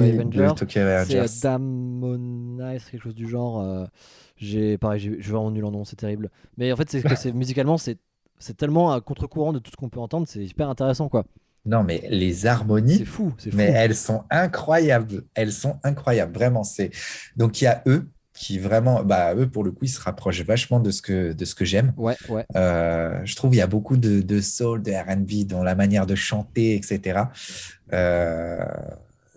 [1.05, 1.27] C'est euh.
[1.43, 3.89] Damona, c'est quelque chose du genre.
[4.37, 6.31] j'ai pareil, je suis vraiment nul en nom, c'est terrible.
[6.57, 7.99] Mais en fait, c'est que c'est musicalement, c'est
[8.39, 11.25] c'est tellement à contre-courant de tout ce qu'on peut entendre, c'est hyper intéressant quoi.
[11.67, 13.57] Non, mais les C'est harmonies, fou, c'est fou.
[13.57, 15.25] mais elles sont incroyables.
[15.35, 16.63] Elles sont incroyables, vraiment.
[16.63, 16.91] C'est
[17.37, 20.43] donc il y a eux qui vraiment, bah eux pour le coup, ils se rapprochent
[20.43, 21.95] vachement de ce que de ce que j'aime.
[21.97, 22.45] Ouais, ouais.
[22.57, 26.05] Euh, je trouve il y a beaucoup de, de soul, de R&B dans la manière
[26.05, 27.21] de chanter, etc.
[27.93, 28.65] Euh,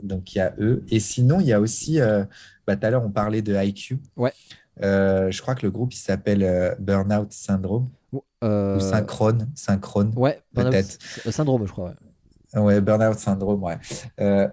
[0.02, 0.84] donc il y a eux.
[0.90, 2.26] Et sinon, il y a aussi, euh,
[2.66, 4.00] bah, tout à l'heure on parlait de IQ.
[4.16, 4.34] Ouais.
[4.82, 10.12] Je crois que le groupe il s'appelle Burnout Syndrome ou Synchrone, Synchrone.
[10.16, 10.98] Ouais, peut-être.
[11.32, 11.94] Syndrome, je crois.
[12.54, 12.62] Ouais.
[12.62, 13.78] Ouais, Burnout Syndrome, ouais.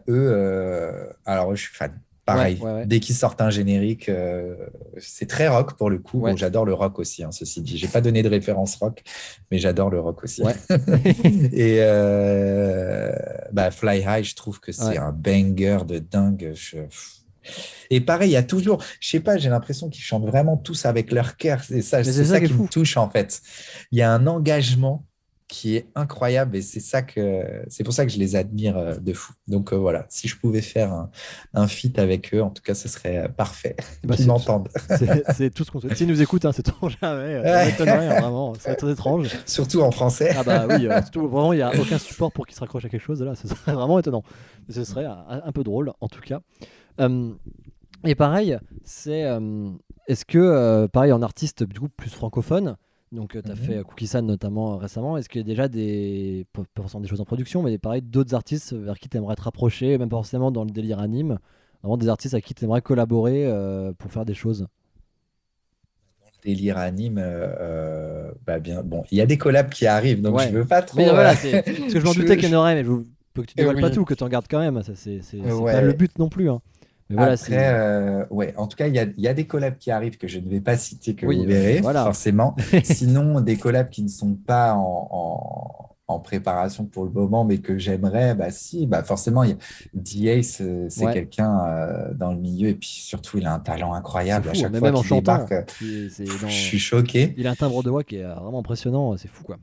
[0.08, 1.98] Eux, alors je suis fan.
[2.26, 2.86] Pareil, Ouais, ouais, ouais.
[2.86, 4.54] dès qu'ils sortent un générique, euh,
[4.98, 6.20] c'est très rock pour le coup.
[6.20, 7.76] Bon, j'adore le rock aussi, hein, ceci dit.
[7.76, 9.02] J'ai pas donné de référence rock,
[9.50, 10.42] mais j'adore le rock aussi.
[11.52, 13.12] Et euh,
[13.52, 16.52] bah, Fly High, je trouve que c'est un banger de dingue.
[16.54, 16.78] Je-
[17.90, 20.86] Et pareil, il y a toujours, je sais pas, j'ai l'impression qu'ils chantent vraiment tous
[20.86, 21.62] avec leur cœur.
[21.62, 23.42] C'est ça, ça ça qui me touche en fait.
[23.92, 25.04] Il y a un engagement
[25.46, 28.96] qui est incroyable et c'est ça que c'est pour ça que je les admire euh,
[28.96, 29.34] de fou.
[29.46, 31.10] Donc euh, voilà, si je pouvais faire un,
[31.52, 33.76] un feat avec eux, en tout cas, ce serait euh, parfait.
[34.04, 34.68] Bah, c'est- m'entendent.
[35.34, 35.96] C'est tout ce qu'on souhaite.
[35.96, 37.42] S'ils nous écoutent, hein, c'est trop jamais.
[37.76, 38.54] Ça hein, vraiment.
[38.58, 39.28] C'est très étrange.
[39.46, 40.34] Surtout en français.
[40.36, 42.86] Ah bah oui, euh, surtout, vraiment, il n'y a aucun support pour qu'ils se raccrochent
[42.86, 43.22] à quelque chose.
[43.22, 44.22] Là, ce serait vraiment étonnant.
[44.70, 46.40] Ce serait un, un peu drôle, en tout cas.
[47.00, 47.32] Euh,
[48.04, 49.24] et pareil, c'est.
[50.06, 52.76] Est-ce que, pareil, en artiste du coup plus francophone,
[53.14, 53.56] Donc, tu as Mhm.
[53.56, 55.16] fait Cookie-san notamment euh, récemment.
[55.16, 58.34] Est-ce qu'il y a déjà des, pas forcément des choses en production, mais pareil, d'autres
[58.34, 61.38] artistes vers qui tu aimerais te rapprocher, même pas forcément dans le délire anime,
[61.82, 64.66] vraiment des artistes à qui tu aimerais collaborer euh, pour faire des choses?
[66.44, 70.36] Délire anime, euh, euh, bah bien, bon, il y a des collabs qui arrivent, donc
[70.36, 70.48] Ouais.
[70.48, 70.98] je veux pas trop.
[70.98, 72.90] Mais voilà, euh, c'est- parce que je m'en doutais qu'il y en aurait, mais je
[72.90, 73.04] veux
[73.34, 73.80] que tu dévoiles Oui.
[73.80, 74.82] pas tout, que tu en gardes quand même.
[74.82, 75.72] Ça, c'est c'est- c'est Ouais.
[75.72, 76.50] pas le but non plus.
[76.50, 76.60] hein.
[77.10, 79.46] Mais voilà, Après, euh, ouais, en tout cas, il y a, il y a des
[79.46, 82.04] collabs qui arrivent que je ne vais pas citer, que Oui, vous verrez, voilà.
[82.04, 82.56] forcément.
[82.84, 87.58] Sinon, des collabs qui ne sont pas en, en- en préparation pour le moment, mais
[87.58, 89.56] que j'aimerais, bah si, bah forcément, il y a
[89.94, 91.12] D-Ace, euh, c'est Ouais.
[91.14, 94.48] quelqu'un euh, dans le milieu, et puis surtout, il a un talent incroyable.
[94.50, 97.34] À chaque fois qu'il débarque, dans- je suis choqué.
[97.38, 99.56] il a un timbre de voix qui est vraiment impressionnant, c'est fou quoi.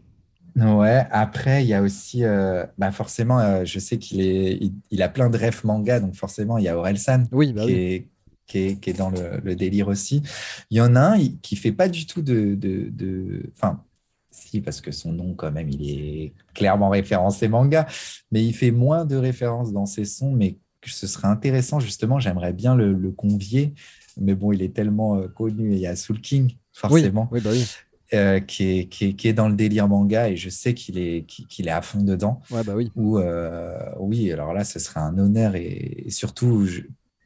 [0.57, 4.73] Ouais, après, il y a aussi, euh, bah forcément, euh, je sais qu'il est, il,
[4.91, 7.71] il a plein de rêves manga, donc forcément, il y a Orelsan Oui, bah qui,
[7.71, 7.79] oui.
[7.79, 8.09] est,
[8.47, 10.21] qui, est, qui est dans le, le délire aussi.
[10.69, 13.85] Il y en a un il- qui fait pas du tout de, de, Enfin,
[14.29, 17.87] si, parce que son nom, quand même, il est clairement référencé manga,
[18.31, 22.51] mais il fait moins de références dans ses sons, mais ce serait intéressant, justement, j'aimerais
[22.53, 23.73] bien le, le convier,
[24.17, 27.31] mais bon, il est tellement euh, connu, et il y a Soul King, Oui, forcément
[27.31, 27.71] oui, bah oui.
[28.13, 30.97] Euh, qui, est, qui, est, qui est dans le délire manga et je sais qu'il
[30.97, 32.41] est, qu'il qu'il est à fond dedans.
[32.51, 32.91] Ouais, bah oui.
[32.97, 36.81] Euh, oui, alors là, ce serait un honneur et, et surtout, je,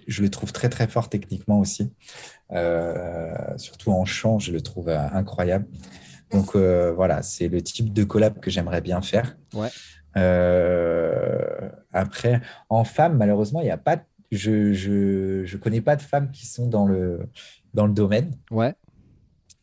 [0.07, 1.91] je le trouve très très fort techniquement aussi.
[2.51, 5.65] Euh, surtout en chant, je le trouve incroyable.
[6.31, 9.38] Donc voilà, c'est le type de collab que j'aimerais bien faire.
[9.53, 9.69] Ouais.
[10.17, 14.01] Euh, après, en femme, malheureusement, il n'y a pas.
[14.31, 17.27] Je, je, je connais pas de femmes qui sont dans le,
[17.73, 18.31] dans le domaine.
[18.49, 18.73] Ouais.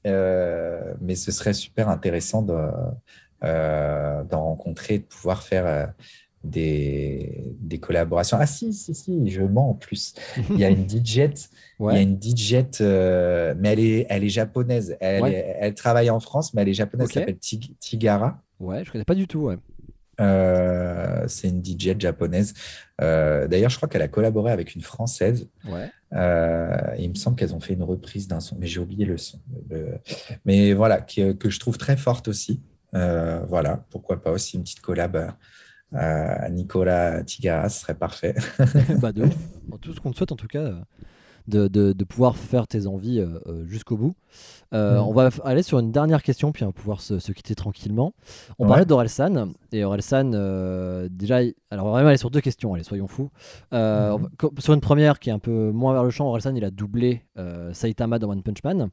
[0.07, 2.55] Euh, mais ce serait super intéressant de,
[3.45, 5.87] euh, d'en rencontrer, de pouvoir faire euh,
[6.45, 8.37] des, des collaborations.
[8.41, 10.15] Ah si, si, si, je mens en plus.
[10.51, 11.31] Il y a une DJ, il
[11.81, 14.97] y a une DJ, euh, mais elle est, elle est japonaise.
[15.01, 15.33] Elle, Ouais.
[15.33, 17.09] est- elle travaille en France, mais elle est japonaise.
[17.11, 18.41] Elle s'appelle Tig- Tigara.
[18.61, 19.41] Ouais, je connais pas du tout.
[19.41, 19.57] Ouais.
[20.23, 22.55] Euh, c'est une DJ japonaise.
[23.01, 25.49] Euh, D'ailleurs, je crois qu'elle a collaboré avec une française.
[25.69, 25.91] Ouais.
[26.15, 29.19] Euh, il me semble qu'elles ont fait une reprise d'un son, mais j'ai oublié le
[29.19, 29.41] son.
[29.71, 29.99] Le-
[30.45, 32.63] Mais voilà, qui- que je trouve très forte aussi.
[32.93, 35.33] Voilà, pourquoi pas aussi une petite collab
[35.95, 38.35] à Nicolas Tigara, ce serait parfait.
[39.01, 39.37] bah de ouf.
[39.81, 40.73] Tout ce qu'on te souhaite en tout cas,
[41.49, 44.15] de, de- de pouvoir faire tes envies euh, euh, jusqu'au bout.
[44.75, 45.03] Euh, Mm.
[45.09, 48.15] On va aller sur une dernière question, puis on va pouvoir se, se quitter tranquillement.
[48.59, 48.69] On Ouais.
[48.71, 51.41] parlait d'Orelsan, et Orelsan, euh, déjà,
[51.71, 53.31] alors on va vraiment aller sur deux questions, allez, soyons fous.
[54.39, 56.71] Co- Sur une première qui est un peu moins vers le champ, Orelsan, il a
[56.71, 57.23] doublé
[57.73, 58.89] Saitama dans One Punch Man.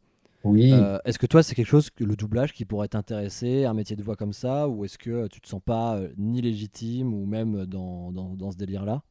[0.45, 3.73] Oui, Euh, est-ce que toi, c'est quelque chose, que le doublage, qui pourrait t'intéresser, un
[3.73, 7.13] métier de voix comme ça, ou est-ce que tu te sens pas euh, ni légitime,
[7.13, 9.01] ou même dans, dans, dans ce délire-là?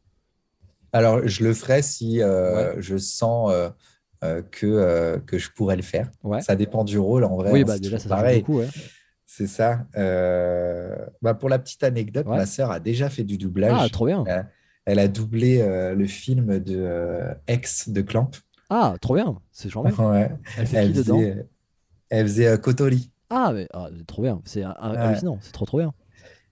[0.93, 3.69] Alors je le ferai si euh, je sens euh,
[4.25, 6.11] euh, que, que je pourrais le faire.
[6.23, 6.41] Ouais.
[6.41, 7.51] Ça dépend du rôle en vrai.
[7.53, 8.41] Oui, hein, bah déjà, ça pareil.
[8.41, 8.69] beaucoup, ouais.
[9.27, 9.87] C'est ça.
[9.97, 12.37] Euh, bah, pour la petite anecdote, Ouais.
[12.39, 13.73] ma sœur a déjà fait du doublage.
[13.79, 14.25] Ah, trop bien.
[14.87, 18.31] Elle a doublé euh, le film de euh, Ex de Clamp.
[18.71, 19.39] Ah, trop bien.
[19.53, 19.91] C'est charmant.
[20.11, 20.31] Ouais.
[20.57, 21.47] Elle fait faisait,
[22.09, 23.11] elle faisait Kotori.
[23.31, 24.41] Ah, mais ah, trop bien.
[24.47, 24.73] C'est Ouais.
[24.79, 25.39] hallucinant.
[25.43, 25.93] C'est trop, trop bien.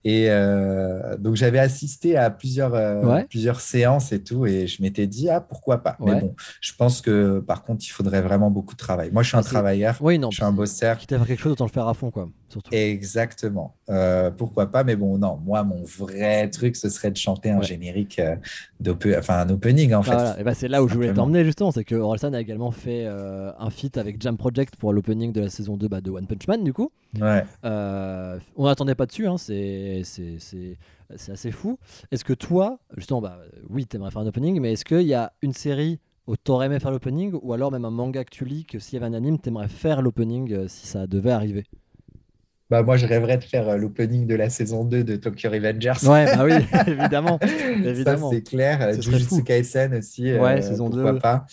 [0.09, 3.25] Et euh, donc j'avais assisté à plusieurs, euh, Ouais.
[3.25, 5.97] plusieurs séances et tout, et je m'étais dit, ah, pourquoi pas.
[5.99, 6.13] Ouais.
[6.13, 9.09] Mais bon, je pense que par contre, il faudrait vraiment beaucoup de travail.
[9.11, 10.31] Moi, je suis un travailleur, Oui, non.
[10.31, 10.97] je suis un bosseur.
[10.97, 12.29] Quitte à faire quelque chose, autant le faire à fond, quoi.
[12.49, 12.73] Surtout.
[12.73, 13.75] Exactement.
[13.89, 17.57] Euh, pourquoi pas, mais bon, non, moi, mon vrai truc, ce serait de chanter un
[17.59, 17.65] Ouais.
[17.65, 18.35] générique, euh,
[19.17, 20.41] enfin un opening, en Ah, fait.
[20.41, 21.71] Et bah, c'est là où je voulais t'emmener, justement.
[21.71, 25.41] C'est que Orelsan a également fait euh, un feat avec Jam Project pour l'opening de
[25.41, 26.89] la saison 2 bah, de One Punch Man, du coup.
[27.19, 27.43] Ouais.
[27.65, 30.03] Euh, on n'attendait pas dessus, hein, c'est
[31.29, 31.77] assez fou.
[32.11, 33.39] Est-ce que toi, justement, bah,
[33.69, 36.79] oui, t'aimerais faire un opening, mais est-ce qu'il y a une série où t'aurais aimé
[36.79, 39.13] faire l'opening, ou alors même un manga que tu lis, que s'il y avait un
[39.17, 41.63] anime, t'aimerais faire l'opening si ça devait arriver?
[42.69, 45.93] Bah, moi, je rêverais de faire euh, l'opening de la saison 2 de Tokyo Revengers.
[46.05, 46.51] Ouais, bah oui,
[46.87, 47.39] évidemment.
[47.41, 47.47] Ça,
[47.89, 48.29] évidemment.
[48.29, 48.93] c'est clair.
[48.95, 49.43] Ce Jujutsu.
[49.43, 50.29] Kaisen aussi.
[50.29, 51.19] euh, Ouais, saison pourquoi 2.
[51.19, 51.45] pas.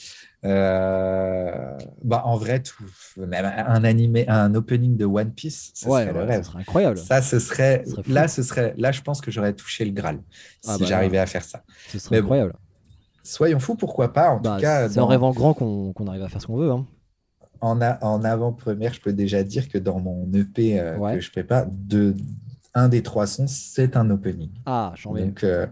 [0.44, 2.84] Euh, bah, en vrai, tout.
[3.16, 6.42] Même un animé, un opening de One Piece, ce ouais, serait le rêve.
[6.42, 6.98] ça serait incroyable.
[6.98, 8.12] Ça, ce serait, Ce serait fou.
[8.12, 10.16] là, ce serait, là, je pense que j'aurais touché le Graal
[10.60, 11.62] si Ah bah j'arrivais à faire ça.
[11.88, 12.54] Ce serait mais bon, incroyable.
[13.22, 14.30] Soyons fous, pourquoi pas.
[14.32, 16.46] En Bah, tout cas, c'est en dans- rêvant grand qu'on qu'on arrive à faire ce
[16.46, 16.70] qu'on veut.
[16.70, 16.86] hein.
[17.64, 21.14] En, a- en avant-première, je peux déjà dire que dans mon EP euh, Ouais.
[21.14, 22.14] que je prépare, de,
[22.74, 24.50] un des trois sons, c'est un opening.
[24.66, 25.22] Ah, j'en ai.
[25.24, 25.66] Donc, euh,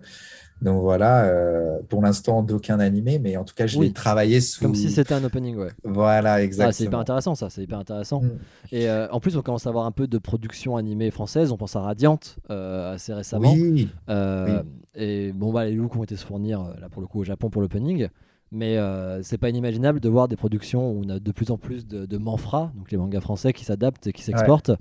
[0.61, 3.87] donc voilà, euh, pour l'instant, d'aucun animé, mais en tout cas, je Oui.
[3.89, 4.63] l'ai travaillé sous.
[4.63, 5.71] Comme si c'était un opening, ouais.
[5.83, 6.99] Voilà, Ah, c'est hyper exactement.
[7.01, 8.23] intéressant ça, c'est hyper intéressant.
[8.23, 8.31] Mm.
[8.71, 11.51] Et euh, en plus, on commence à avoir un peu de production animée française.
[11.51, 12.21] On pense à Radiant
[12.51, 13.53] euh, assez récemment.
[13.53, 14.53] Oui, Oui.
[14.95, 17.51] Et bon, bah, les looks ont été se fournir là pour le coup au Japon
[17.51, 18.09] pour l'opening.
[18.55, 21.57] Mais euh, c'est pas inimaginable de voir des productions où on a de plus en
[21.57, 24.73] plus de, de donc les mangas français qui s'adaptent et qui s'exportent,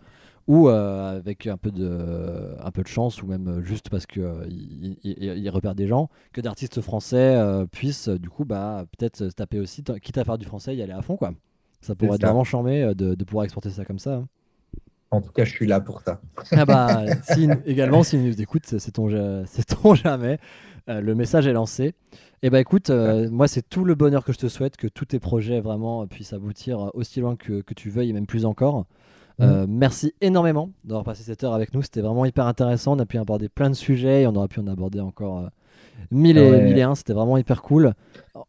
[0.47, 4.23] ou euh, avec un peu, de, un peu de chance, ou même juste parce qu'ils
[4.49, 8.85] il, il- il repèrent des gens, que d'artistes français euh, puissent euh, du coup bah,
[8.97, 11.15] peut-être se taper aussi, quitte à faire du français, y aller à fond.
[11.15, 11.31] quoi.
[11.79, 12.27] Ça pourrait être ça.
[12.27, 14.15] vraiment charmé euh, de, de pouvoir exporter ça comme ça.
[14.15, 14.27] hein.
[15.11, 16.21] En tout cas, je suis là pour ça.
[16.51, 17.03] Ah bah,
[17.33, 20.39] si, également, si nous écoute, c'est ton, ja- c'est ton jamais.
[20.89, 21.93] Euh, le message est lancé.
[22.43, 25.05] Et bah écoute, euh, moi c'est tout le bonheur que je te souhaite, que tous
[25.05, 28.85] tes projets vraiment puissent aboutir aussi loin que, que tu veuilles et même plus encore.
[29.41, 32.95] Euh, merci énormément d'avoir passé cette heure avec nous, c'était vraiment hyper intéressant.
[32.95, 35.47] On a pu aborder plein de sujets et on aurait pu en aborder encore euh,
[36.11, 36.63] mille, et, Ouais.
[36.63, 37.93] mille et un, c'était vraiment hyper cool.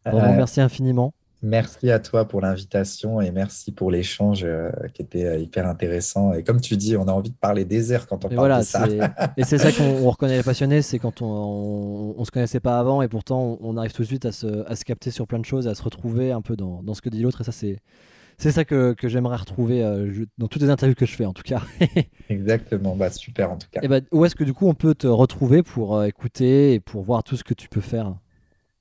[0.05, 1.13] Vraiment Euh, merci infiniment.
[1.43, 6.33] Merci à toi pour l'invitation et merci pour l'échange euh, qui était euh, hyper intéressant.
[6.33, 8.39] Et comme tu dis, on a envie de parler des heures quand on Et parle
[8.39, 8.87] voilà, de ça.
[9.35, 12.79] et c'est ça qu'on on reconnaît les passionnés, c'est quand on, on se connaissait pas
[12.79, 15.39] avant et pourtant on, arrive tout de suite à se, à se capter sur plein
[15.39, 17.41] de choses, à se retrouver un peu dans, dans ce que dit l'autre.
[17.41, 17.79] Et ça, c'est
[18.37, 21.25] c'est ça que, que j'aimerais retrouver euh, je- dans toutes les interviews que je fais
[21.25, 21.61] en tout cas.
[22.29, 23.81] Exactement, bah, super en tout cas.
[23.81, 26.79] et bah, où est-ce que du coup on peut te retrouver pour euh, écouter et
[26.79, 28.15] pour voir tout ce que tu peux faire?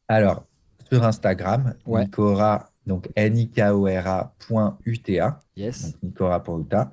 [0.08, 0.46] Alors,
[0.92, 2.04] sur Instagram, Ouais.
[2.04, 5.92] Nikora, donc nikora.uta, Yes.
[5.92, 6.90] donc Nikora.uta,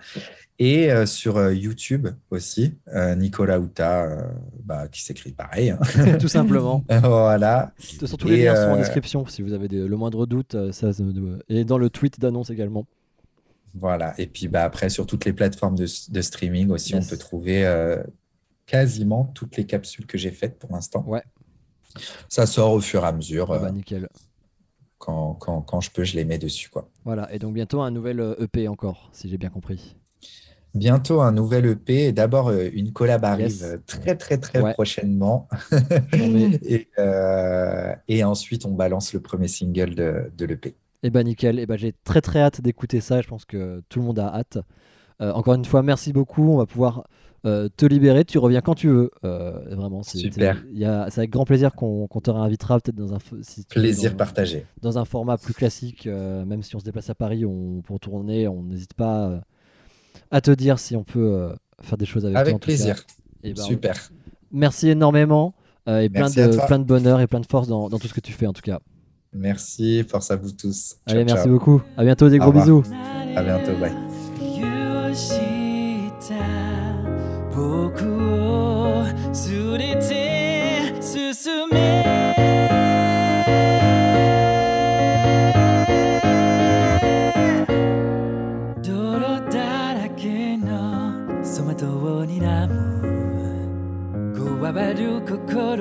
[0.58, 4.22] et euh, sur euh, YouTube aussi, euh, Nicolas Uta, euh,
[4.64, 5.72] bah, qui s'écrit pareil.
[5.72, 5.80] hein.
[6.20, 6.84] tout simplement.
[7.04, 7.72] voilà.
[8.02, 10.56] De tous les Et, liens sont en description si vous avez des- le moindre doute.
[10.72, 10.90] Ça,
[11.50, 12.86] et dans le tweet d'annonce également.
[13.76, 14.14] Voilà.
[14.18, 17.06] Et puis bah, après, sur toutes les plateformes de, de streaming aussi, Yes.
[17.06, 17.64] on peut trouver
[18.66, 21.04] quasiment toutes les capsules que j'ai faites pour l'instant.
[21.08, 21.24] Ouais.
[22.30, 23.52] Ça sort au fur et à mesure.
[23.54, 24.08] Ah bah, euh, nickel.
[24.98, 26.70] quand, quand, quand je peux, je les mets dessus.
[26.70, 26.90] Quoi.
[27.06, 27.34] Voilà.
[27.34, 29.96] Et donc bientôt un nouvel euh, EP encore, si j'ai bien compris.
[30.76, 32.06] Bientôt un nouvel EP.
[32.08, 33.66] Et D'abord, euh, une collab arrive Yes.
[33.88, 34.74] très, très, très Ouais.
[34.74, 35.48] prochainement.
[36.14, 40.76] Et, euh, et ensuite, on balance le premier single de, de l'EP.
[41.02, 44.00] Et bah nickel, et bah j'ai très très hâte d'écouter ça, je pense que tout
[44.00, 44.58] le monde a hâte.
[45.22, 47.08] Euh, encore une fois, merci beaucoup, on va pouvoir
[47.46, 50.04] euh, te libérer, tu reviens quand tu veux, euh, vraiment.
[50.04, 50.20] c'est-
[51.18, 54.66] avec grand plaisir qu'on qu'on te réinvitera peut-être dans un, si Plaisir dans, partagé.
[54.82, 58.00] dans un format plus classique, euh, même si on se déplace à Paris on, pour
[58.00, 59.42] tourner, on n'hésite pas
[60.32, 61.50] à te dire si on peut
[61.82, 62.42] faire des choses avec, toi.
[62.42, 62.66] Avec tout cas.
[62.66, 63.04] plaisir.
[63.44, 63.96] Et bah, Super.
[64.52, 65.54] Merci énormément
[65.88, 66.66] et plein Merci de, toi.
[66.66, 68.54] plein de bonheur et plein de force dans, dans tout ce que tu fais en
[68.54, 68.80] tout cas.
[69.32, 70.04] Merci.
[70.04, 70.96] Force à vous tous.
[71.08, 71.52] Ciao, Allez, merci ciao.
[71.54, 72.84] beaucoup, à bientôt, des gros bisous.
[73.36, 73.76] À bientôt.
[73.80, 74.09] Bye.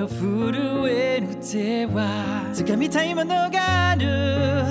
[0.09, 2.50] 震える手は。
[2.54, 4.64] 掴みたいものがある。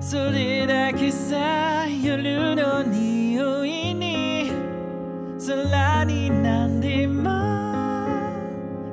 [0.00, 4.50] それだけさ夜の匂いに。
[5.46, 7.30] 空に何でも。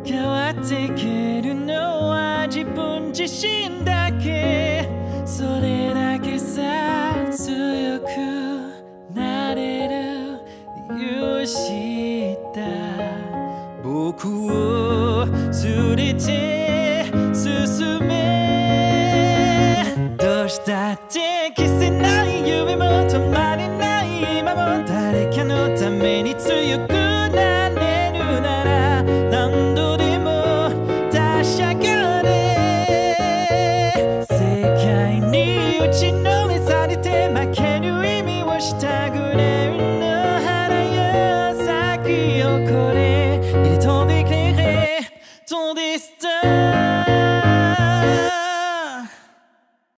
[0.05, 1.73] 変わっていけるの
[2.09, 4.87] は自分自身だけ。
[5.25, 6.61] それだけさ
[7.31, 10.39] 強くなれる
[10.97, 12.61] 許した。
[13.83, 14.76] 僕を